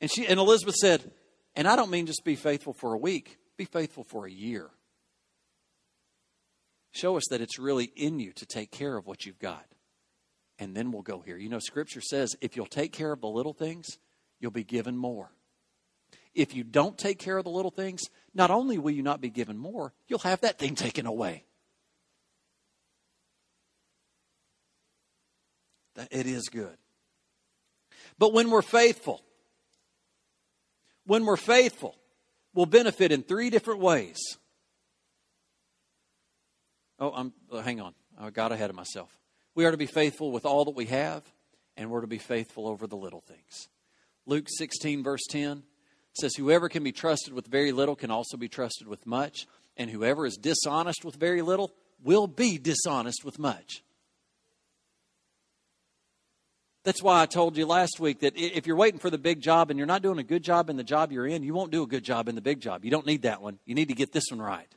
And 0.00 0.10
she 0.10 0.26
and 0.26 0.38
Elizabeth 0.38 0.76
said, 0.76 1.10
and 1.58 1.66
I 1.66 1.74
don't 1.74 1.90
mean 1.90 2.06
just 2.06 2.24
be 2.24 2.36
faithful 2.36 2.72
for 2.72 2.94
a 2.94 2.98
week, 2.98 3.36
be 3.56 3.64
faithful 3.64 4.04
for 4.04 4.26
a 4.26 4.30
year. 4.30 4.70
Show 6.92 7.16
us 7.16 7.24
that 7.30 7.40
it's 7.40 7.58
really 7.58 7.90
in 7.96 8.20
you 8.20 8.32
to 8.34 8.46
take 8.46 8.70
care 8.70 8.96
of 8.96 9.08
what 9.08 9.26
you've 9.26 9.40
got. 9.40 9.66
And 10.60 10.76
then 10.76 10.92
we'll 10.92 11.02
go 11.02 11.18
here. 11.20 11.36
You 11.36 11.48
know, 11.48 11.58
Scripture 11.58 12.00
says 12.00 12.36
if 12.40 12.54
you'll 12.54 12.66
take 12.66 12.92
care 12.92 13.10
of 13.10 13.20
the 13.20 13.26
little 13.26 13.54
things, 13.54 13.98
you'll 14.38 14.52
be 14.52 14.62
given 14.62 14.96
more. 14.96 15.32
If 16.32 16.54
you 16.54 16.62
don't 16.62 16.96
take 16.96 17.18
care 17.18 17.38
of 17.38 17.44
the 17.44 17.50
little 17.50 17.72
things, 17.72 18.02
not 18.32 18.52
only 18.52 18.78
will 18.78 18.92
you 18.92 19.02
not 19.02 19.20
be 19.20 19.28
given 19.28 19.58
more, 19.58 19.92
you'll 20.06 20.20
have 20.20 20.42
that 20.42 20.60
thing 20.60 20.74
taken 20.76 21.06
away. 21.06 21.42
It 26.12 26.28
is 26.28 26.48
good. 26.50 26.76
But 28.16 28.32
when 28.32 28.48
we're 28.48 28.62
faithful, 28.62 29.24
when 31.08 31.24
we're 31.24 31.36
faithful, 31.36 31.96
will 32.54 32.66
benefit 32.66 33.10
in 33.10 33.22
three 33.22 33.48
different 33.48 33.80
ways. 33.80 34.18
Oh, 37.00 37.10
I'm, 37.10 37.32
oh, 37.50 37.60
hang 37.60 37.80
on. 37.80 37.94
I 38.18 38.30
got 38.30 38.52
ahead 38.52 38.68
of 38.68 38.76
myself. 38.76 39.10
We 39.54 39.64
are 39.64 39.70
to 39.70 39.76
be 39.76 39.86
faithful 39.86 40.30
with 40.30 40.44
all 40.44 40.66
that 40.66 40.74
we 40.74 40.84
have, 40.86 41.22
and 41.78 41.90
we're 41.90 42.02
to 42.02 42.06
be 42.06 42.18
faithful 42.18 42.68
over 42.68 42.86
the 42.86 42.96
little 42.96 43.22
things. 43.22 43.68
Luke 44.26 44.48
16, 44.58 45.02
verse 45.02 45.22
10 45.30 45.62
says, 46.12 46.34
Whoever 46.34 46.68
can 46.68 46.84
be 46.84 46.92
trusted 46.92 47.32
with 47.32 47.46
very 47.46 47.72
little 47.72 47.96
can 47.96 48.10
also 48.10 48.36
be 48.36 48.48
trusted 48.48 48.86
with 48.86 49.06
much, 49.06 49.46
and 49.78 49.88
whoever 49.88 50.26
is 50.26 50.36
dishonest 50.36 51.04
with 51.04 51.16
very 51.16 51.40
little 51.40 51.72
will 52.02 52.26
be 52.26 52.58
dishonest 52.58 53.24
with 53.24 53.38
much. 53.38 53.82
That's 56.88 57.02
why 57.02 57.20
I 57.20 57.26
told 57.26 57.58
you 57.58 57.66
last 57.66 58.00
week 58.00 58.20
that 58.20 58.32
if 58.34 58.66
you're 58.66 58.74
waiting 58.74 58.98
for 58.98 59.10
the 59.10 59.18
big 59.18 59.42
job 59.42 59.68
and 59.68 59.76
you're 59.76 59.86
not 59.86 60.00
doing 60.00 60.18
a 60.18 60.22
good 60.22 60.42
job 60.42 60.70
in 60.70 60.78
the 60.78 60.82
job 60.82 61.12
you're 61.12 61.26
in, 61.26 61.42
you 61.42 61.52
won't 61.52 61.70
do 61.70 61.82
a 61.82 61.86
good 61.86 62.02
job 62.02 62.30
in 62.30 62.34
the 62.34 62.40
big 62.40 62.62
job. 62.62 62.82
You 62.82 62.90
don't 62.90 63.04
need 63.04 63.20
that 63.24 63.42
one. 63.42 63.58
You 63.66 63.74
need 63.74 63.88
to 63.88 63.94
get 63.94 64.10
this 64.10 64.30
one 64.30 64.40
right. 64.40 64.74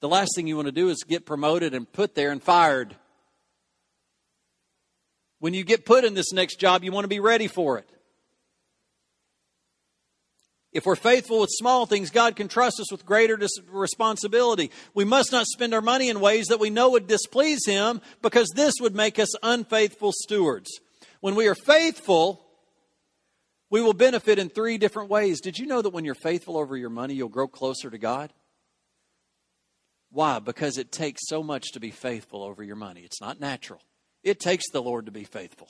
The 0.00 0.08
last 0.08 0.36
thing 0.36 0.46
you 0.46 0.54
want 0.54 0.66
to 0.66 0.72
do 0.72 0.88
is 0.88 1.02
get 1.02 1.26
promoted 1.26 1.74
and 1.74 1.92
put 1.92 2.14
there 2.14 2.30
and 2.30 2.40
fired. 2.40 2.94
When 5.40 5.52
you 5.52 5.64
get 5.64 5.84
put 5.84 6.04
in 6.04 6.14
this 6.14 6.32
next 6.32 6.60
job, 6.60 6.84
you 6.84 6.92
want 6.92 7.02
to 7.02 7.08
be 7.08 7.18
ready 7.18 7.48
for 7.48 7.78
it. 7.78 7.90
If 10.72 10.86
we're 10.86 10.96
faithful 10.96 11.40
with 11.40 11.50
small 11.50 11.84
things, 11.84 12.10
God 12.10 12.36
can 12.36 12.46
trust 12.46 12.78
us 12.78 12.92
with 12.92 13.04
greater 13.04 13.38
responsibility. 13.70 14.70
We 14.94 15.04
must 15.04 15.32
not 15.32 15.46
spend 15.46 15.74
our 15.74 15.80
money 15.80 16.08
in 16.08 16.20
ways 16.20 16.46
that 16.46 16.60
we 16.60 16.70
know 16.70 16.90
would 16.90 17.08
displease 17.08 17.66
Him 17.66 18.00
because 18.22 18.48
this 18.54 18.74
would 18.80 18.94
make 18.94 19.18
us 19.18 19.30
unfaithful 19.42 20.12
stewards. 20.12 20.70
When 21.20 21.34
we 21.34 21.48
are 21.48 21.56
faithful, 21.56 22.44
we 23.68 23.82
will 23.82 23.94
benefit 23.94 24.38
in 24.38 24.48
three 24.48 24.78
different 24.78 25.10
ways. 25.10 25.40
Did 25.40 25.58
you 25.58 25.66
know 25.66 25.82
that 25.82 25.90
when 25.90 26.04
you're 26.04 26.14
faithful 26.14 26.56
over 26.56 26.76
your 26.76 26.90
money, 26.90 27.14
you'll 27.14 27.28
grow 27.28 27.48
closer 27.48 27.90
to 27.90 27.98
God? 27.98 28.32
Why? 30.12 30.38
Because 30.38 30.78
it 30.78 30.92
takes 30.92 31.22
so 31.26 31.42
much 31.42 31.72
to 31.72 31.80
be 31.80 31.90
faithful 31.90 32.42
over 32.42 32.62
your 32.62 32.76
money. 32.76 33.02
It's 33.02 33.20
not 33.20 33.40
natural, 33.40 33.80
it 34.22 34.38
takes 34.38 34.70
the 34.70 34.82
Lord 34.82 35.06
to 35.06 35.12
be 35.12 35.24
faithful. 35.24 35.68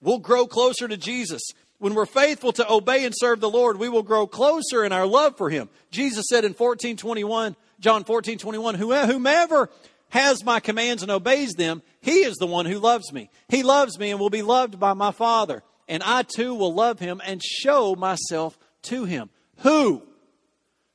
We'll 0.00 0.18
grow 0.18 0.48
closer 0.48 0.88
to 0.88 0.96
Jesus. 0.96 1.42
When 1.82 1.94
we're 1.94 2.06
faithful 2.06 2.52
to 2.52 2.72
obey 2.72 3.04
and 3.04 3.12
serve 3.12 3.40
the 3.40 3.50
Lord, 3.50 3.76
we 3.76 3.88
will 3.88 4.04
grow 4.04 4.28
closer 4.28 4.84
in 4.84 4.92
our 4.92 5.04
love 5.04 5.36
for 5.36 5.50
Him. 5.50 5.68
Jesus 5.90 6.26
said 6.28 6.44
in 6.44 6.52
1421, 6.52 7.56
John 7.80 8.04
14, 8.04 8.38
21, 8.38 8.76
whomever 8.76 9.68
has 10.10 10.44
my 10.44 10.60
commands 10.60 11.02
and 11.02 11.10
obeys 11.10 11.54
them, 11.54 11.82
he 12.00 12.22
is 12.22 12.36
the 12.36 12.46
one 12.46 12.66
who 12.66 12.78
loves 12.78 13.12
me. 13.12 13.30
He 13.48 13.64
loves 13.64 13.98
me 13.98 14.12
and 14.12 14.20
will 14.20 14.30
be 14.30 14.42
loved 14.42 14.78
by 14.78 14.92
my 14.92 15.10
Father. 15.10 15.64
And 15.88 16.04
I 16.04 16.22
too 16.22 16.54
will 16.54 16.72
love 16.72 17.00
him 17.00 17.20
and 17.26 17.42
show 17.42 17.96
myself 17.96 18.56
to 18.82 19.04
him. 19.04 19.28
Who? 19.62 20.04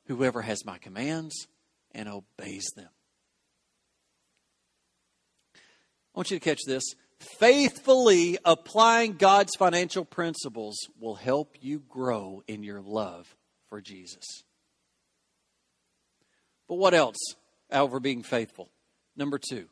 Whoever 0.06 0.42
has 0.42 0.64
my 0.64 0.78
commands 0.78 1.48
and 1.92 2.08
obeys 2.08 2.72
them. 2.78 2.88
I 5.54 5.60
want 6.16 6.32
you 6.32 6.40
to 6.40 6.44
catch 6.46 6.62
this 6.66 6.96
faithfully 7.20 8.38
applying 8.46 9.14
God's 9.14 9.56
financial 9.56 10.06
principles 10.06 10.78
will 11.00 11.16
help 11.16 11.56
you 11.62 11.80
grow 11.88 12.44
in 12.48 12.64
your 12.64 12.82
love 12.82 13.36
for 13.70 13.82
Jesus. 13.82 14.44
But 16.68 16.76
what 16.76 16.94
else 16.94 17.18
over 17.72 18.00
being 18.00 18.24
faithful? 18.24 18.70
Number 19.16 19.40
two, 19.40 19.68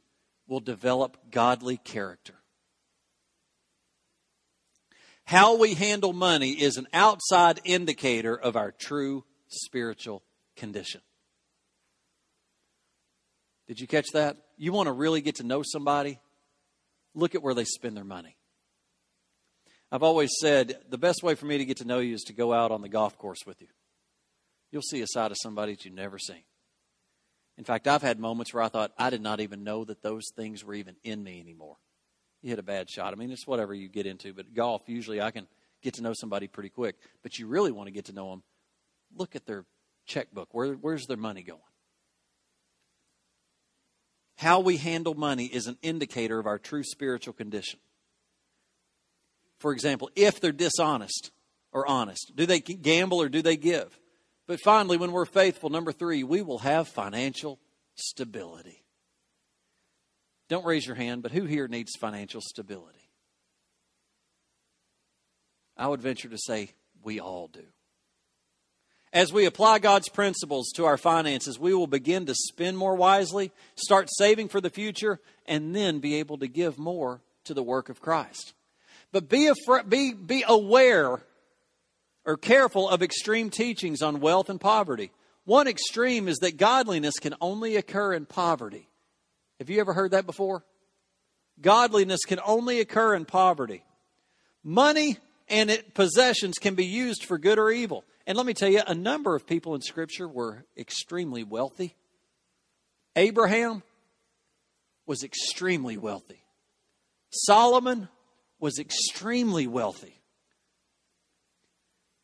will 0.47 0.59
develop 0.59 1.17
godly 1.31 1.77
character. 1.77 2.35
How 5.25 5.57
we 5.57 5.73
handle 5.73 6.13
money 6.13 6.51
is 6.51 6.77
an 6.77 6.87
outside 6.93 7.59
indicator 7.63 8.35
of 8.35 8.55
our 8.55 8.71
true 8.71 9.23
spiritual 9.47 10.23
condition. 10.55 11.01
Did 13.67 13.79
you 13.79 13.87
catch 13.87 14.05
that? 14.13 14.37
You 14.57 14.71
want 14.71 14.87
to 14.87 14.93
really 14.93 15.21
get 15.21 15.35
to 15.35 15.43
know 15.43 15.63
somebody? 15.63 16.19
Look 17.15 17.33
at 17.33 17.41
where 17.41 17.53
they 17.53 17.65
spend 17.65 17.97
their 17.97 18.03
money. 18.03 18.37
I've 19.91 20.03
always 20.03 20.31
said 20.39 20.77
the 20.89 20.97
best 20.97 21.23
way 21.23 21.35
for 21.35 21.45
me 21.45 21.57
to 21.57 21.65
get 21.65 21.77
to 21.77 21.85
know 21.85 21.99
you 21.99 22.13
is 22.13 22.23
to 22.23 22.33
go 22.33 22.53
out 22.53 22.71
on 22.71 22.81
the 22.81 22.89
golf 22.89 23.17
course 23.17 23.45
with 23.45 23.61
you. 23.61 23.67
You'll 24.71 24.81
see 24.81 25.01
a 25.01 25.07
side 25.07 25.31
of 25.31 25.37
somebody 25.41 25.73
that 25.73 25.85
you've 25.85 25.93
never 25.93 26.19
seen. 26.19 26.43
In 27.57 27.63
fact, 27.63 27.87
I've 27.87 28.01
had 28.01 28.19
moments 28.19 28.53
where 28.53 28.63
I 28.63 28.67
thought 28.67 28.91
I 28.97 29.09
did 29.09 29.21
not 29.21 29.39
even 29.39 29.63
know 29.63 29.85
that 29.85 30.01
those 30.01 30.25
things 30.35 30.65
were 30.65 30.73
even 30.73 30.95
in 31.03 31.23
me 31.23 31.39
anymore. 31.39 31.77
You 32.41 32.49
hit 32.49 32.59
a 32.59 32.63
bad 32.63 32.89
shot. 32.89 33.13
I 33.13 33.15
mean, 33.15 33.31
it's 33.31 33.47
whatever 33.47 33.73
you 33.73 33.87
get 33.87 34.05
into, 34.05 34.33
but 34.33 34.53
golf, 34.53 34.81
usually 34.87 35.21
I 35.21 35.31
can 35.31 35.47
get 35.81 35.93
to 35.95 36.03
know 36.03 36.13
somebody 36.13 36.47
pretty 36.47 36.69
quick. 36.69 36.95
But 37.23 37.39
you 37.39 37.47
really 37.47 37.71
want 37.71 37.87
to 37.87 37.93
get 37.93 38.05
to 38.05 38.13
know 38.13 38.29
them. 38.31 38.43
Look 39.15 39.35
at 39.35 39.45
their 39.45 39.65
checkbook. 40.05 40.53
Where, 40.53 40.73
where's 40.73 41.05
their 41.05 41.17
money 41.17 41.43
going? 41.43 41.61
How 44.37 44.59
we 44.59 44.77
handle 44.77 45.13
money 45.13 45.45
is 45.45 45.67
an 45.67 45.77
indicator 45.81 46.39
of 46.39 46.45
our 46.45 46.59
true 46.59 46.83
spiritual 46.83 47.33
condition. 47.33 47.79
For 49.59 49.71
example, 49.71 50.09
if 50.15 50.39
they're 50.39 50.51
dishonest 50.51 51.31
or 51.71 51.87
honest, 51.87 52.33
do 52.35 52.45
they 52.45 52.59
gamble 52.59 53.21
or 53.21 53.29
do 53.29 53.41
they 53.41 53.57
give? 53.57 53.97
But 54.47 54.59
finally, 54.59 54.97
when 54.97 55.11
we're 55.11 55.25
faithful, 55.25 55.69
number 55.69 55.91
three, 55.91 56.23
we 56.23 56.41
will 56.41 56.59
have 56.59 56.87
financial 56.87 57.59
stability. 57.95 58.83
Don't 60.49 60.65
raise 60.65 60.85
your 60.85 60.95
hand, 60.95 61.23
but 61.23 61.31
who 61.31 61.45
here 61.45 61.67
needs 61.67 61.95
financial 61.95 62.41
stability? 62.41 63.09
I 65.75 65.87
would 65.87 66.01
venture 66.01 66.29
to 66.29 66.37
say 66.37 66.71
we 67.01 67.19
all 67.19 67.47
do. 67.47 67.65
As 69.15 69.31
we 69.31 69.45
apply 69.45 69.79
God's 69.79 70.09
principles 70.09 70.73
to 70.75 70.83
our 70.83 70.97
finances, 70.97 71.57
we 71.57 71.73
will 71.73 71.87
begin 71.87 72.25
to 72.25 72.35
spend 72.35 72.77
more 72.77 72.97
wisely, 72.97 73.53
start 73.75 74.09
saving 74.11 74.49
for 74.49 74.59
the 74.59 74.69
future, 74.69 75.21
and 75.45 75.73
then 75.73 75.99
be 75.99 76.15
able 76.15 76.37
to 76.39 76.49
give 76.49 76.77
more 76.77 77.21
to 77.45 77.53
the 77.53 77.63
work 77.63 77.87
of 77.87 78.01
Christ. 78.01 78.53
But 79.13 79.29
be, 79.29 79.49
be, 79.87 80.11
be 80.11 80.43
aware 80.45 81.21
or 82.25 82.35
careful 82.35 82.89
of 82.89 83.01
extreme 83.01 83.49
teachings 83.49 84.01
on 84.01 84.19
wealth 84.19 84.49
and 84.49 84.59
poverty. 84.59 85.11
One 85.45 85.67
extreme 85.67 86.27
is 86.27 86.39
that 86.39 86.57
godliness 86.57 87.15
can 87.17 87.35
only 87.39 87.77
occur 87.77 88.11
in 88.11 88.25
poverty. 88.25 88.89
Have 89.59 89.69
you 89.69 89.79
ever 89.79 89.93
heard 89.93 90.11
that 90.11 90.25
before? 90.25 90.65
Godliness 91.61 92.25
can 92.27 92.41
only 92.45 92.81
occur 92.81 93.15
in 93.15 93.23
poverty. 93.23 93.85
Money 94.61 95.19
and 95.47 95.69
it, 95.69 95.93
possessions 95.93 96.57
can 96.57 96.75
be 96.75 96.85
used 96.85 97.23
for 97.23 97.37
good 97.37 97.59
or 97.59 97.71
evil. 97.71 98.03
And 98.27 98.37
let 98.37 98.45
me 98.45 98.53
tell 98.53 98.69
you, 98.69 98.81
a 98.85 98.95
number 98.95 99.35
of 99.35 99.45
people 99.45 99.75
in 99.75 99.81
Scripture 99.81 100.27
were 100.27 100.65
extremely 100.77 101.43
wealthy. 101.43 101.95
Abraham 103.15 103.83
was 105.05 105.23
extremely 105.23 105.97
wealthy. 105.97 106.43
Solomon 107.29 108.07
was 108.59 108.79
extremely 108.79 109.67
wealthy. 109.67 110.21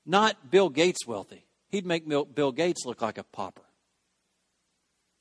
Not 0.05 0.49
Bill 0.49 0.69
Gates 0.69 1.05
wealthy. 1.05 1.45
He'd 1.69 1.85
make 1.85 2.07
Bill 2.07 2.51
Gates 2.51 2.85
look 2.85 3.01
like 3.01 3.17
a 3.17 3.23
pauper. 3.23 3.61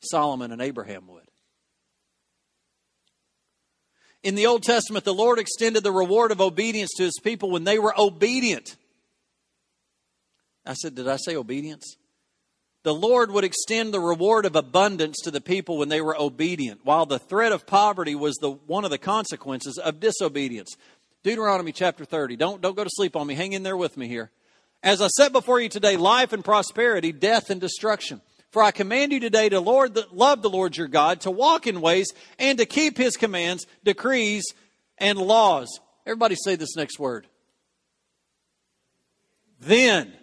Solomon 0.03 0.53
and 0.53 0.63
Abraham 0.63 1.07
would. 1.09 1.29
In 4.23 4.35
the 4.35 4.47
Old 4.47 4.63
Testament, 4.63 5.05
the 5.05 5.15
Lord 5.15 5.39
extended 5.39 5.83
the 5.83 5.93
reward 5.93 6.31
of 6.31 6.41
obedience 6.41 6.91
to 6.97 7.05
his 7.05 7.19
people 7.23 7.51
when 7.51 7.65
they 7.65 7.79
were 7.79 7.95
obedient. 7.99 8.77
I 10.65 10.75
said, 10.75 10.95
Did 10.95 11.09
I 11.09 11.17
say 11.17 11.37
obedience? 11.37 11.97
The 12.83 12.95
Lord 12.95 13.31
would 13.31 13.45
extend 13.45 13.93
the 13.93 14.01
reward 14.01 14.47
of 14.47 14.57
abundance 14.57 15.19
to 15.25 15.31
the 15.31 15.41
people 15.41 15.77
when 15.77 15.91
they 15.91 16.01
were 16.01 16.19
obedient, 16.19 16.81
while 16.83 17.05
the 17.05 17.19
threat 17.19 17.53
of 17.53 17.67
poverty 17.67 18.15
was 18.15 18.37
the, 18.37 18.53
one 18.53 18.85
of 18.85 18.91
the 18.91 18.99
consequences 18.99 19.77
of 19.77 20.01
disobedience. 20.01 20.77
Deuteronomy 21.23 21.73
chapter 21.73 22.07
30. 22.07 22.37
Don't, 22.37 22.63
don't 22.63 22.77
go 22.77 22.85
to 22.85 22.91
sleep 22.91 23.17
on 23.17 23.27
me. 23.27 23.35
Hang 23.35 23.53
in 23.53 23.63
there 23.63 23.77
with 23.77 23.99
me 23.99 24.09
here. 24.09 24.31
As 24.83 25.03
I 25.03 25.09
set 25.09 25.33
before 25.33 25.61
you 25.61 25.69
today 25.69 25.99
life 25.99 26.33
and 26.33 26.43
prosperity, 26.43 27.13
death 27.13 27.51
and 27.51 27.61
destruction. 27.61 28.23
For 28.51 28.63
I 28.63 28.71
command 28.71 29.13
you 29.13 29.21
today 29.21 29.51
to 29.51 29.61
Lord, 29.61 29.97
love 30.11 30.41
the 30.41 30.49
Lord 30.49 30.77
your 30.77 30.89
God, 30.89 31.21
to 31.21 31.31
walk 31.31 31.67
in 31.67 31.83
ways 31.83 32.09
and 32.39 32.59
to 32.59 32.65
keep 32.65 32.97
his 32.97 33.17
commands, 33.17 33.67
decrees, 33.85 34.45
and 34.97 35.19
laws. 35.19 35.69
Everybody 36.07 36.35
say 36.35 36.57
this 36.57 36.77
next 36.77 36.99
word. 36.99 37.27
Then. 39.61 40.15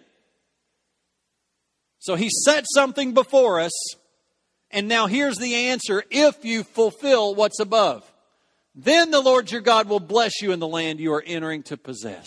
So 2.08 2.14
he 2.14 2.30
set 2.30 2.64
something 2.72 3.12
before 3.12 3.60
us, 3.60 3.94
and 4.70 4.88
now 4.88 5.08
here's 5.08 5.36
the 5.36 5.54
answer 5.54 6.02
if 6.10 6.42
you 6.42 6.62
fulfill 6.62 7.34
what's 7.34 7.60
above. 7.60 8.10
Then 8.74 9.10
the 9.10 9.20
Lord 9.20 9.52
your 9.52 9.60
God 9.60 9.90
will 9.90 10.00
bless 10.00 10.40
you 10.40 10.52
in 10.52 10.58
the 10.58 10.66
land 10.66 11.00
you 11.00 11.12
are 11.12 11.22
entering 11.26 11.64
to 11.64 11.76
possess. 11.76 12.26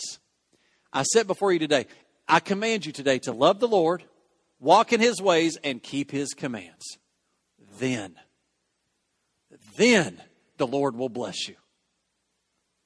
I 0.92 1.02
set 1.02 1.26
before 1.26 1.52
you 1.52 1.58
today, 1.58 1.86
I 2.28 2.38
command 2.38 2.86
you 2.86 2.92
today 2.92 3.18
to 3.24 3.32
love 3.32 3.58
the 3.58 3.66
Lord 3.66 4.04
walk 4.60 4.92
in 4.92 5.00
his 5.00 5.20
ways, 5.20 5.58
and 5.64 5.82
keep 5.82 6.12
his 6.12 6.32
commands. 6.32 6.84
Then, 7.80 8.14
then 9.76 10.22
the 10.56 10.68
Lord 10.68 10.94
will 10.94 11.08
bless 11.08 11.48
you. 11.48 11.56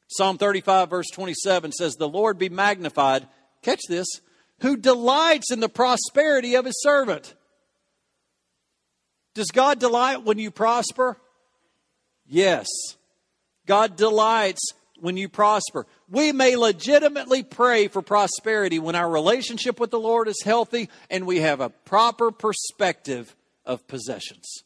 Psalm 0.09 0.39
35, 0.39 0.89
verse 0.89 1.11
27 1.13 1.73
says, 1.73 1.97
The 1.97 2.09
Lord 2.09 2.39
be 2.39 2.49
magnified, 2.49 3.29
catch 3.61 3.83
this, 3.91 4.07
who 4.61 4.77
delights 4.77 5.53
in 5.53 5.61
the 5.61 5.69
prosperity 5.69 6.55
of 6.55 6.65
his 6.65 6.81
servant. 6.83 7.35
Does 9.35 9.49
God 9.49 9.79
delight 9.79 10.25
when 10.25 10.39
you 10.39 10.51
prosper? 10.51 11.19
Yes. 12.27 12.67
God 13.67 13.97
delights 13.97 14.63
when 14.99 15.17
you 15.17 15.29
prosper. 15.29 15.87
We 16.09 16.33
may 16.33 16.57
legitimately 16.57 17.43
pray 17.43 17.89
for 17.89 18.01
prosperity 18.01 18.79
when 18.79 18.95
our 18.95 19.11
relationship 19.11 19.79
with 19.79 19.91
the 19.91 20.01
Lord 20.01 20.29
is 20.29 20.41
healthy 20.45 20.89
and 21.11 21.27
we 21.27 21.41
have 21.41 21.61
a 21.61 21.69
proper 21.71 22.31
perspective 22.31 23.37
of 23.65 23.87
possessions. 23.87 24.63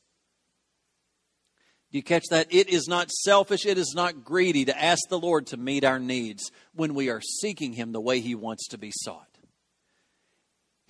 Do 1.90 1.98
you 1.98 2.04
catch 2.04 2.26
that? 2.30 2.46
It 2.50 2.68
is 2.68 2.86
not 2.86 3.10
selfish, 3.10 3.66
it 3.66 3.76
is 3.76 3.92
not 3.96 4.24
greedy 4.24 4.64
to 4.66 4.80
ask 4.80 5.08
the 5.08 5.18
Lord 5.18 5.48
to 5.48 5.56
meet 5.56 5.82
our 5.82 5.98
needs 5.98 6.52
when 6.74 6.94
we 6.94 7.10
are 7.10 7.20
seeking 7.20 7.72
Him 7.72 7.90
the 7.90 8.00
way 8.00 8.20
He 8.20 8.36
wants 8.36 8.68
to 8.68 8.78
be 8.78 8.92
sought. 8.94 9.29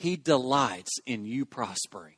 He 0.01 0.17
delights 0.17 0.93
in 1.05 1.27
you 1.27 1.45
prospering. 1.45 2.15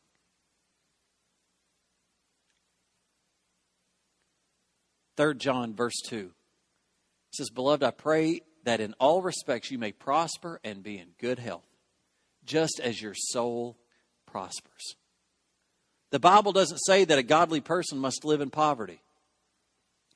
Third 5.17 5.41
John 5.41 5.75
verse 5.75 6.01
2 6.07 6.31
says, 7.33 7.51
Beloved, 7.51 7.83
I 7.83 7.91
pray 7.91 8.43
that 8.63 8.79
in 8.79 8.95
all 9.01 9.21
respects 9.21 9.73
you 9.73 9.79
may 9.79 9.91
prosper 9.91 10.61
and 10.63 10.85
be 10.85 10.97
in 10.97 11.09
good 11.19 11.41
health, 11.41 11.67
just 12.45 12.79
as 12.81 13.03
your 13.03 13.15
soul 13.17 13.77
prospers. 14.27 14.95
The 16.13 16.21
Bible 16.21 16.53
doesn't 16.53 16.85
say 16.87 17.05
that 17.05 17.19
a 17.19 17.25
godly 17.25 17.61
person 17.61 17.99
must 17.99 18.25
live 18.25 18.41
in 18.41 18.51
poverty. 18.51 19.03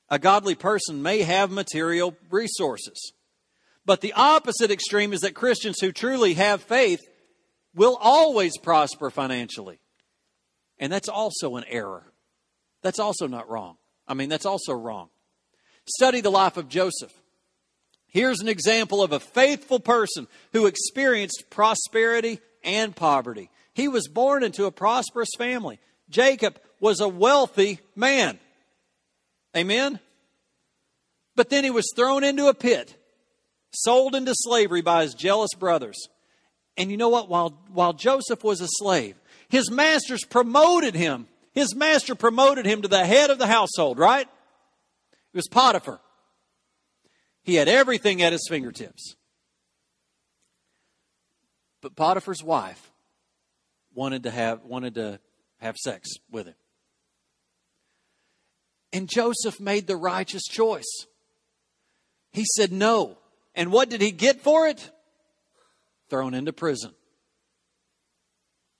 A 0.08 0.20
godly 0.20 0.54
person 0.54 1.02
may 1.02 1.22
have 1.22 1.50
material 1.50 2.16
resources. 2.30 3.10
But 3.84 4.02
the 4.02 4.12
opposite 4.12 4.70
extreme 4.70 5.12
is 5.12 5.22
that 5.22 5.34
Christians 5.34 5.80
who 5.80 5.90
truly 5.90 6.34
have 6.34 6.62
faith 6.62 7.00
will 7.76 7.96
always 8.00 8.58
prosper 8.58 9.10
financially. 9.10 9.78
And 10.78 10.92
that's 10.92 11.08
also 11.08 11.56
an 11.56 11.64
error. 11.68 12.10
That's 12.82 12.98
also 12.98 13.28
not 13.28 13.48
wrong. 13.48 13.76
I 14.08 14.14
mean, 14.14 14.28
that's 14.28 14.46
also 14.46 14.72
wrong. 14.72 15.10
Study 15.86 16.20
the 16.20 16.30
life 16.30 16.56
of 16.56 16.68
Joseph. 16.68 17.12
Here's 18.08 18.40
an 18.40 18.48
example 18.48 19.02
of 19.02 19.12
a 19.12 19.20
faithful 19.20 19.78
person 19.78 20.26
who 20.52 20.66
experienced 20.66 21.44
prosperity 21.50 22.40
and 22.64 22.96
poverty. 22.96 23.50
He 23.74 23.88
was 23.88 24.08
born 24.08 24.42
into 24.42 24.64
a 24.64 24.72
prosperous 24.72 25.28
family. 25.36 25.78
Jacob 26.08 26.58
was 26.80 27.00
a 27.00 27.08
wealthy 27.08 27.80
man. 27.94 28.38
Amen? 29.56 30.00
But 31.34 31.50
then 31.50 31.64
he 31.64 31.70
was 31.70 31.92
thrown 31.94 32.24
into 32.24 32.48
a 32.48 32.54
pit, 32.54 32.96
sold 33.72 34.14
into 34.14 34.32
slavery 34.34 34.80
by 34.80 35.02
his 35.02 35.14
jealous 35.14 35.52
brothers. 35.58 36.08
And 36.76 36.90
you 36.90 36.96
know 36.96 37.08
what? 37.08 37.28
While, 37.28 37.58
while 37.72 37.92
Joseph 37.92 38.44
was 38.44 38.60
a 38.60 38.68
slave, 38.68 39.16
his 39.48 39.70
masters 39.70 40.24
promoted 40.24 40.94
him. 40.94 41.26
His 41.52 41.74
master 41.74 42.14
promoted 42.14 42.66
him 42.66 42.82
to 42.82 42.88
the 42.88 43.06
head 43.06 43.30
of 43.30 43.38
the 43.38 43.46
household, 43.46 43.98
right? 43.98 44.26
It 44.26 45.36
was 45.36 45.48
Potiphar. 45.48 46.00
He 47.42 47.54
had 47.54 47.68
everything 47.68 48.22
at 48.22 48.32
his 48.32 48.46
fingertips. 48.48 49.14
But 51.80 51.94
Potiphar's 51.94 52.42
wife 52.42 52.90
wanted 53.94 54.24
to 54.24 54.30
have 54.30 54.64
wanted 54.64 54.96
to 54.96 55.20
have 55.58 55.76
sex 55.76 56.10
with 56.30 56.46
him. 56.46 56.54
And 58.92 59.08
Joseph 59.08 59.60
made 59.60 59.86
the 59.86 59.96
righteous 59.96 60.42
choice. 60.44 61.06
He 62.32 62.44
said 62.44 62.72
no. 62.72 63.18
And 63.54 63.72
what 63.72 63.88
did 63.88 64.00
he 64.00 64.10
get 64.10 64.40
for 64.40 64.66
it? 64.66 64.90
Thrown 66.08 66.34
into 66.34 66.52
prison. 66.52 66.92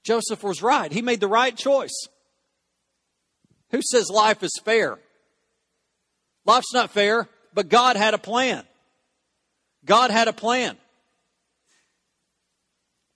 Joseph 0.05 0.45
was 0.45 0.63
right. 0.63 0.93
He 0.93 1.03
made 1.03 1.21
the 1.21 1.29
right 1.29 1.57
choice. 1.57 2.07
Who 3.71 3.83
says 3.83 4.09
life 4.09 4.43
is 4.43 4.53
fair? 4.65 4.99
Life's 6.45 6.73
not 6.73 6.93
fair, 6.93 7.29
but 7.53 7.69
God 7.69 7.97
had 7.97 8.15
a 8.15 8.19
plan. 8.19 8.65
God 9.85 10.11
had 10.11 10.29
a 10.29 10.33
plan. 10.33 10.77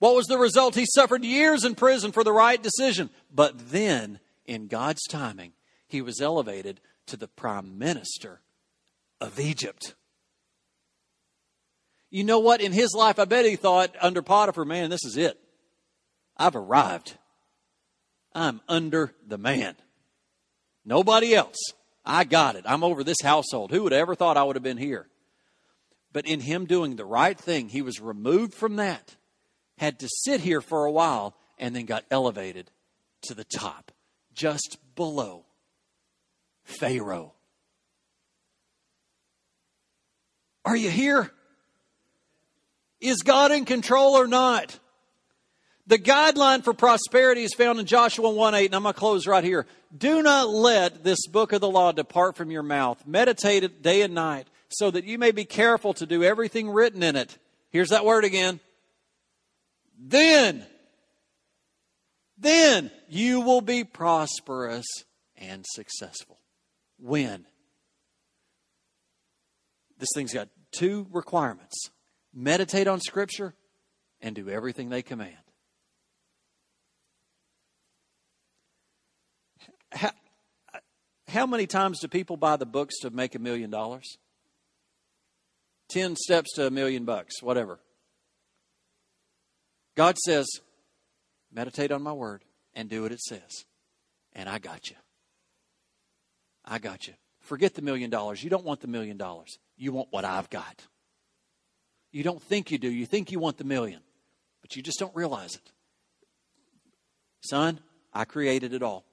What 0.01 0.17
was 0.17 0.27
the 0.27 0.39
result? 0.39 0.75
He 0.75 0.87
suffered 0.87 1.25
years 1.25 1.65
in 1.65 1.75
prison 1.75 2.11
for 2.11 2.25
the 2.25 2.33
right 2.33 2.61
decision. 2.61 3.11
But 3.33 3.71
then, 3.71 4.19
in 4.47 4.67
God's 4.67 5.03
timing, 5.05 5.53
he 5.87 6.01
was 6.03 6.21
elevated 6.21 6.81
to 7.07 7.17
the 7.17 7.29
prime 7.29 7.79
minister 7.79 8.41
of 9.21 9.39
Egypt. 9.39 9.95
You 12.11 12.25
know 12.25 12.41
what? 12.41 12.61
In 12.61 12.73
his 12.73 12.93
life, 12.93 13.19
I 13.19 13.25
bet 13.25 13.45
he 13.45 13.57
thought 13.57 13.95
under 14.01 14.21
Potiphar, 14.21 14.65
man, 14.65 14.91
this 14.91 15.05
is 15.05 15.17
it. 15.17 15.39
I've 16.37 16.57
arrived. 16.57 17.17
I'm 18.35 18.61
under 18.69 19.15
the 19.27 19.39
man. 19.39 19.77
Nobody 20.85 21.35
else. 21.35 21.59
I 22.05 22.25
got 22.25 22.57
it. 22.57 22.65
I'm 22.67 22.83
over 22.83 23.05
this 23.05 23.21
household. 23.23 23.71
Who 23.71 23.85
would 23.85 23.93
have 23.93 24.01
ever 24.01 24.15
thought 24.15 24.37
I 24.37 24.43
would 24.43 24.57
have 24.57 24.63
been 24.63 24.77
here? 24.77 25.07
But 26.13 26.27
in 26.27 26.41
him 26.41 26.67
doing 26.67 26.97
the 26.97 27.05
right 27.05 27.39
thing, 27.39 27.69
he 27.69 27.83
was 27.83 28.01
removed 28.01 28.55
from 28.55 28.77
that, 28.77 29.17
had 29.79 30.01
to 30.01 30.09
sit 30.09 30.41
here 30.41 30.61
for 30.61 30.85
a 30.85 30.91
while, 30.91 31.37
and 31.59 31.77
then 31.77 31.85
got 31.85 32.05
elevated 32.11 32.71
to 33.23 33.35
the 33.35 33.45
top, 33.45 33.93
just 34.33 34.79
below 34.97 35.45
Pharaoh. 36.65 37.35
Are 40.65 40.77
you 40.77 40.91
here? 40.91 41.31
Is 43.01 43.23
God 43.23 43.53
in 43.53 43.65
control 43.65 44.15
or 44.15 44.27
not? 44.27 44.79
The 45.87 45.99
guideline 45.99 46.63
for 46.63 46.73
prosperity 46.75 47.43
is 47.43 47.55
found 47.55 47.81
in 47.81 47.87
Joshua 47.87 48.31
1 48.31 48.55
8, 48.55 48.67
and 48.67 48.75
I'm 48.75 48.83
going 48.83 48.93
to 48.93 48.99
close 48.99 49.27
right 49.27 49.43
here. 49.43 49.67
Do 49.97 50.23
not 50.23 50.49
let 50.49 51.03
this 51.03 51.27
book 51.27 51.53
of 51.53 51.61
the 51.61 51.69
law 51.69 51.91
depart 51.91 52.37
from 52.37 52.51
your 52.51 52.63
mouth. 52.63 53.05
Meditate 53.07 53.65
it 53.65 53.83
day 53.83 54.03
and 54.03 54.15
night, 54.15 54.47
so 54.69 54.91
that 54.91 55.05
you 55.05 55.19
may 55.19 55.33
be 55.33 55.45
careful 55.45 55.93
to 55.95 56.07
do 56.07 56.23
everything 56.23 56.71
written 56.71 57.03
in 57.03 57.17
it. 57.17 57.37
Here's 57.71 57.89
that 57.89 58.05
word 58.05 58.25
again. 58.25 58.61
Then, 59.99 60.65
then 62.39 62.91
you 63.09 63.41
will 63.41 63.61
be 63.61 63.83
prosperous 63.83 64.87
and 65.37 65.65
successful. 65.67 66.39
When? 66.99 67.47
This 69.99 70.11
thing's 70.15 70.33
got 70.33 70.49
two 70.71 71.07
requirements 71.11 71.91
meditate 72.33 72.87
on 72.87 73.01
Scripture 73.01 73.55
and 74.21 74.35
do 74.35 74.49
everything 74.49 74.89
they 74.89 75.03
command. 75.03 75.37
How, 79.93 80.11
how 81.29 81.47
many 81.47 81.67
times 81.67 82.01
do 82.01 82.09
people 82.09 82.37
buy 82.37 82.57
the 82.57 82.67
books 82.67 82.99
to 83.01 83.11
make 83.11 83.35
a 83.35 83.39
million 83.39 83.71
dollars? 83.71 84.19
10 85.91 86.17
steps 86.17 86.55
to 86.55 86.67
a 86.67 86.71
million 86.71 87.05
bucks, 87.05 87.43
whatever. 87.43 87.81
God 89.97 90.17
says, 90.19 90.47
meditate 91.53 91.91
on 91.91 92.03
my 92.03 92.13
word 92.13 92.45
and 92.75 92.89
do 92.89 93.03
what 93.03 93.13
it 93.13 93.21
says. 93.21 93.65
And 94.33 94.49
I 94.49 94.59
got 94.59 94.89
you. 94.89 94.97
I 96.65 96.79
got 96.79 97.09
you. 97.09 97.15
Forget 97.41 97.75
the 97.75 97.83
million 97.83 98.11
dollars. 98.11 98.45
You 98.45 98.51
don't 98.51 98.65
want 98.65 98.81
the 98.81 98.87
million 98.87 99.17
dollars. 99.17 99.59
You 99.77 99.93
want 99.93 100.09
what 100.11 100.25
I've 100.25 100.51
got. 100.51 100.87
You 102.13 102.23
don't 102.23 102.43
think 102.43 102.71
you 102.71 102.79
do. 102.79 102.91
You 102.91 103.07
think 103.07 103.31
you 103.31 103.39
want 103.39 103.59
the 103.59 103.65
million, 103.65 104.01
but 104.63 104.77
you 104.77 104.83
just 104.83 104.99
don't 104.99 105.15
realize 105.15 105.55
it. 105.55 105.73
Son, 107.43 107.81
I 108.13 108.25
created 108.25 108.75
it 108.75 108.83
all. 108.83 109.05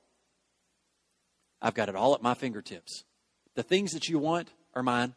I've 1.62 1.74
got 1.74 1.90
it 1.90 1.96
all 1.96 2.14
at 2.14 2.22
my 2.22 2.34
fingertips. 2.34 3.04
The 3.56 3.64
things 3.64 3.92
that 3.92 4.08
you 4.08 4.20
want 4.20 4.50
are 4.76 4.84
mine. 4.84 5.14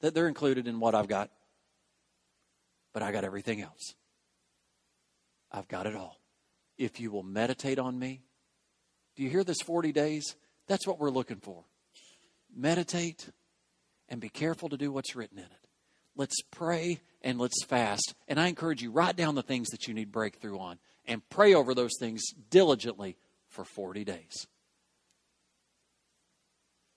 That 0.00 0.14
they're 0.14 0.28
included 0.28 0.66
in 0.66 0.80
what 0.80 0.94
I've 0.94 1.08
got. 1.08 1.30
But 2.92 3.02
I 3.02 3.12
got 3.12 3.24
everything 3.24 3.60
else. 3.60 3.94
I've 5.50 5.68
got 5.68 5.86
it 5.86 5.94
all. 5.94 6.18
If 6.78 7.00
you 7.00 7.10
will 7.10 7.22
meditate 7.22 7.78
on 7.78 7.98
me, 7.98 8.22
do 9.16 9.22
you 9.22 9.30
hear 9.30 9.44
this 9.44 9.60
40 9.64 9.92
days? 9.92 10.36
That's 10.66 10.86
what 10.86 10.98
we're 10.98 11.10
looking 11.10 11.40
for. 11.40 11.64
Meditate 12.54 13.28
and 14.08 14.20
be 14.20 14.28
careful 14.28 14.68
to 14.70 14.76
do 14.76 14.90
what's 14.90 15.14
written 15.14 15.38
in 15.38 15.44
it. 15.44 15.61
Let's 16.16 16.40
pray 16.50 17.00
and 17.22 17.38
let's 17.38 17.64
fast. 17.64 18.14
And 18.28 18.40
I 18.40 18.48
encourage 18.48 18.82
you, 18.82 18.90
write 18.90 19.16
down 19.16 19.34
the 19.34 19.42
things 19.42 19.68
that 19.70 19.86
you 19.86 19.94
need 19.94 20.12
breakthrough 20.12 20.58
on 20.58 20.78
and 21.06 21.28
pray 21.30 21.54
over 21.54 21.74
those 21.74 21.92
things 21.98 22.22
diligently 22.50 23.16
for 23.48 23.64
40 23.64 24.04
days. 24.04 24.46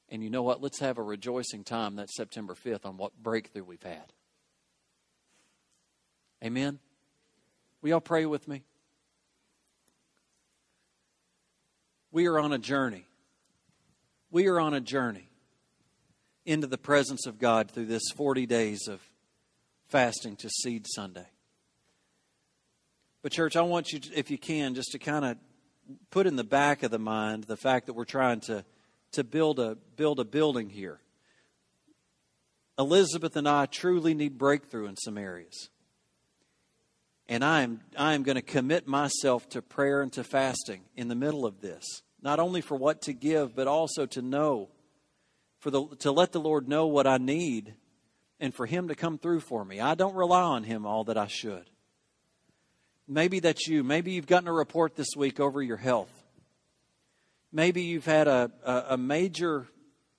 And 0.09 0.23
you 0.23 0.29
know 0.29 0.43
what? 0.43 0.61
Let's 0.61 0.79
have 0.79 0.97
a 0.97 1.03
rejoicing 1.03 1.63
time 1.63 1.95
that 1.95 2.09
September 2.09 2.53
5th 2.55 2.85
on 2.85 2.97
what 2.97 3.11
breakthrough 3.21 3.63
we've 3.63 3.81
had. 3.81 4.13
Amen? 6.43 6.79
Will 7.81 7.89
y'all 7.89 8.01
pray 8.01 8.25
with 8.25 8.47
me? 8.47 8.63
We 12.11 12.27
are 12.27 12.39
on 12.39 12.53
a 12.53 12.57
journey. 12.57 13.07
We 14.29 14.47
are 14.47 14.59
on 14.59 14.73
a 14.73 14.81
journey 14.81 15.29
into 16.45 16.67
the 16.67 16.77
presence 16.77 17.25
of 17.25 17.39
God 17.39 17.71
through 17.71 17.85
this 17.85 18.03
40 18.15 18.45
days 18.45 18.87
of 18.87 19.01
fasting 19.87 20.35
to 20.37 20.49
Seed 20.49 20.85
Sunday. 20.87 21.27
But, 23.21 23.31
church, 23.31 23.55
I 23.55 23.61
want 23.61 23.91
you, 23.91 23.99
to, 23.99 24.13
if 24.13 24.29
you 24.29 24.37
can, 24.37 24.75
just 24.75 24.91
to 24.91 24.99
kind 24.99 25.25
of 25.25 25.37
put 26.11 26.27
in 26.27 26.35
the 26.35 26.43
back 26.43 26.83
of 26.83 26.91
the 26.91 26.99
mind 26.99 27.45
the 27.45 27.57
fact 27.57 27.87
that 27.87 27.93
we're 27.93 28.05
trying 28.05 28.39
to 28.41 28.63
to 29.11 29.23
build 29.23 29.59
a 29.59 29.75
build 29.95 30.19
a 30.19 30.25
building 30.25 30.69
here. 30.69 30.99
Elizabeth 32.77 33.35
and 33.35 33.47
I 33.47 33.65
truly 33.65 34.13
need 34.13 34.37
breakthrough 34.37 34.87
in 34.87 34.97
some 34.97 35.17
areas. 35.17 35.69
And 37.27 37.43
I 37.43 37.61
am 37.61 37.81
I 37.97 38.13
am 38.13 38.23
going 38.23 38.35
to 38.35 38.41
commit 38.41 38.87
myself 38.87 39.47
to 39.49 39.61
prayer 39.61 40.01
and 40.01 40.11
to 40.13 40.23
fasting 40.23 40.81
in 40.95 41.07
the 41.07 41.15
middle 41.15 41.45
of 41.45 41.61
this. 41.61 41.83
Not 42.21 42.39
only 42.39 42.61
for 42.61 42.75
what 42.75 43.03
to 43.03 43.13
give, 43.13 43.55
but 43.55 43.67
also 43.67 44.05
to 44.07 44.21
know 44.21 44.69
for 45.65 45.71
the 45.71 45.87
to 45.97 46.11
let 46.11 46.31
the 46.31 46.39
Lord 46.39 46.67
know 46.67 46.85
what 46.85 47.07
I 47.07 47.17
need 47.17 47.73
and 48.39 48.53
for 48.53 48.67
him 48.67 48.89
to 48.89 48.93
come 48.93 49.17
through 49.17 49.39
for 49.39 49.65
me. 49.65 49.79
I 49.79 49.95
don't 49.95 50.13
rely 50.13 50.43
on 50.43 50.63
him 50.63 50.85
all 50.85 51.05
that 51.05 51.17
I 51.17 51.25
should. 51.25 51.67
Maybe 53.07 53.39
that's 53.39 53.67
you. 53.67 53.83
Maybe 53.83 54.11
you've 54.11 54.27
gotten 54.27 54.47
a 54.47 54.53
report 54.53 54.95
this 54.95 55.15
week 55.17 55.39
over 55.39 55.63
your 55.63 55.77
health. 55.77 56.11
Maybe 57.51 57.81
you've 57.81 58.05
had 58.05 58.27
a, 58.27 58.51
a, 58.63 58.83
a 58.89 58.97
major 58.97 59.65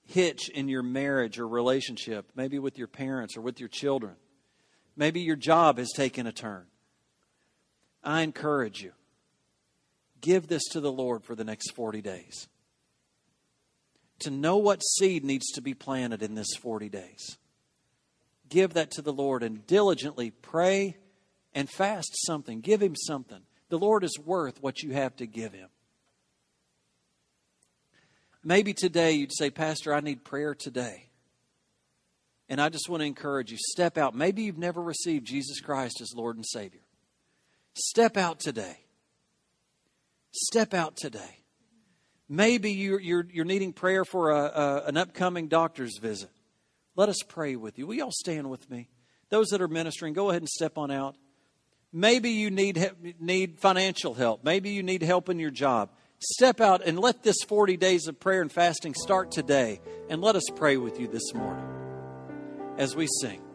hitch 0.03 0.49
in 0.49 0.67
your 0.67 0.83
marriage 0.83 1.39
or 1.39 1.47
relationship, 1.47 2.29
maybe 2.35 2.59
with 2.59 2.77
your 2.77 2.89
parents 2.89 3.37
or 3.37 3.41
with 3.41 3.61
your 3.61 3.69
children. 3.69 4.17
Maybe 4.97 5.21
your 5.21 5.37
job 5.37 5.77
has 5.77 5.93
taken 5.95 6.27
a 6.27 6.33
turn. 6.33 6.65
I 8.03 8.23
encourage 8.23 8.83
you 8.83 8.91
give 10.19 10.47
this 10.47 10.65
to 10.73 10.81
the 10.81 10.91
Lord 10.91 11.23
for 11.23 11.35
the 11.35 11.45
next 11.45 11.71
40 11.71 12.01
days. 12.01 12.49
To 14.19 14.31
know 14.31 14.57
what 14.57 14.81
seed 14.83 15.23
needs 15.23 15.51
to 15.51 15.61
be 15.61 15.73
planted 15.73 16.23
in 16.23 16.35
this 16.35 16.55
40 16.59 16.89
days. 16.89 17.37
Give 18.49 18.73
that 18.73 18.91
to 18.91 19.01
the 19.01 19.13
Lord 19.13 19.43
and 19.43 19.65
diligently 19.67 20.31
pray 20.31 20.97
and 21.53 21.69
fast 21.69 22.15
something. 22.25 22.61
Give 22.61 22.81
Him 22.81 22.95
something. 22.95 23.41
The 23.69 23.77
Lord 23.77 24.03
is 24.03 24.17
worth 24.23 24.61
what 24.61 24.81
you 24.81 24.93
have 24.93 25.15
to 25.17 25.27
give 25.27 25.53
Him. 25.53 25.69
Maybe 28.43 28.73
today 28.73 29.13
you'd 29.13 29.35
say, 29.35 29.49
Pastor, 29.49 29.93
I 29.93 29.99
need 29.99 30.23
prayer 30.23 30.55
today. 30.55 31.09
And 32.49 32.61
I 32.61 32.69
just 32.69 32.87
want 32.87 33.01
to 33.01 33.05
encourage 33.05 33.51
you 33.51 33.57
step 33.59 33.97
out. 33.97 34.15
Maybe 34.15 34.43
you've 34.43 34.57
never 34.57 34.81
received 34.81 35.27
Jesus 35.27 35.59
Christ 35.59 35.99
as 36.01 36.13
Lord 36.15 36.37
and 36.37 36.45
Savior. 36.45 36.79
Step 37.73 38.15
out 38.15 38.39
today. 38.39 38.77
Step 40.31 40.73
out 40.73 40.95
today. 40.95 41.36
Maybe 42.29 42.71
you're, 42.71 42.99
you're, 42.99 43.25
you're 43.31 43.45
needing 43.45 43.73
prayer 43.73 44.03
for 44.03 44.31
a, 44.31 44.43
a, 44.43 44.83
an 44.87 44.97
upcoming 44.97 45.47
doctor's 45.47 45.97
visit. 45.97 46.29
Let 46.95 47.09
us 47.09 47.17
pray 47.27 47.55
with 47.55 47.77
you. 47.77 47.87
Will 47.87 47.95
y'all 47.95 48.11
stand 48.11 48.49
with 48.49 48.69
me? 48.69 48.89
Those 49.29 49.47
that 49.49 49.61
are 49.61 49.67
ministering, 49.67 50.13
go 50.13 50.29
ahead 50.29 50.41
and 50.41 50.49
step 50.49 50.77
on 50.77 50.91
out. 50.91 51.15
Maybe 51.93 52.31
you 52.31 52.49
need, 52.49 52.91
need 53.19 53.59
financial 53.59 54.13
help. 54.13 54.43
Maybe 54.43 54.71
you 54.71 54.83
need 54.83 55.01
help 55.03 55.29
in 55.29 55.39
your 55.39 55.51
job. 55.51 55.89
Step 56.19 56.59
out 56.59 56.81
and 56.85 56.99
let 56.99 57.23
this 57.23 57.37
40 57.47 57.77
days 57.77 58.07
of 58.07 58.19
prayer 58.19 58.41
and 58.41 58.51
fasting 58.51 58.93
start 58.93 59.31
today. 59.31 59.79
And 60.09 60.21
let 60.21 60.35
us 60.35 60.43
pray 60.55 60.77
with 60.77 60.99
you 60.99 61.07
this 61.07 61.33
morning 61.33 61.65
as 62.77 62.95
we 62.95 63.07
sing. 63.21 63.46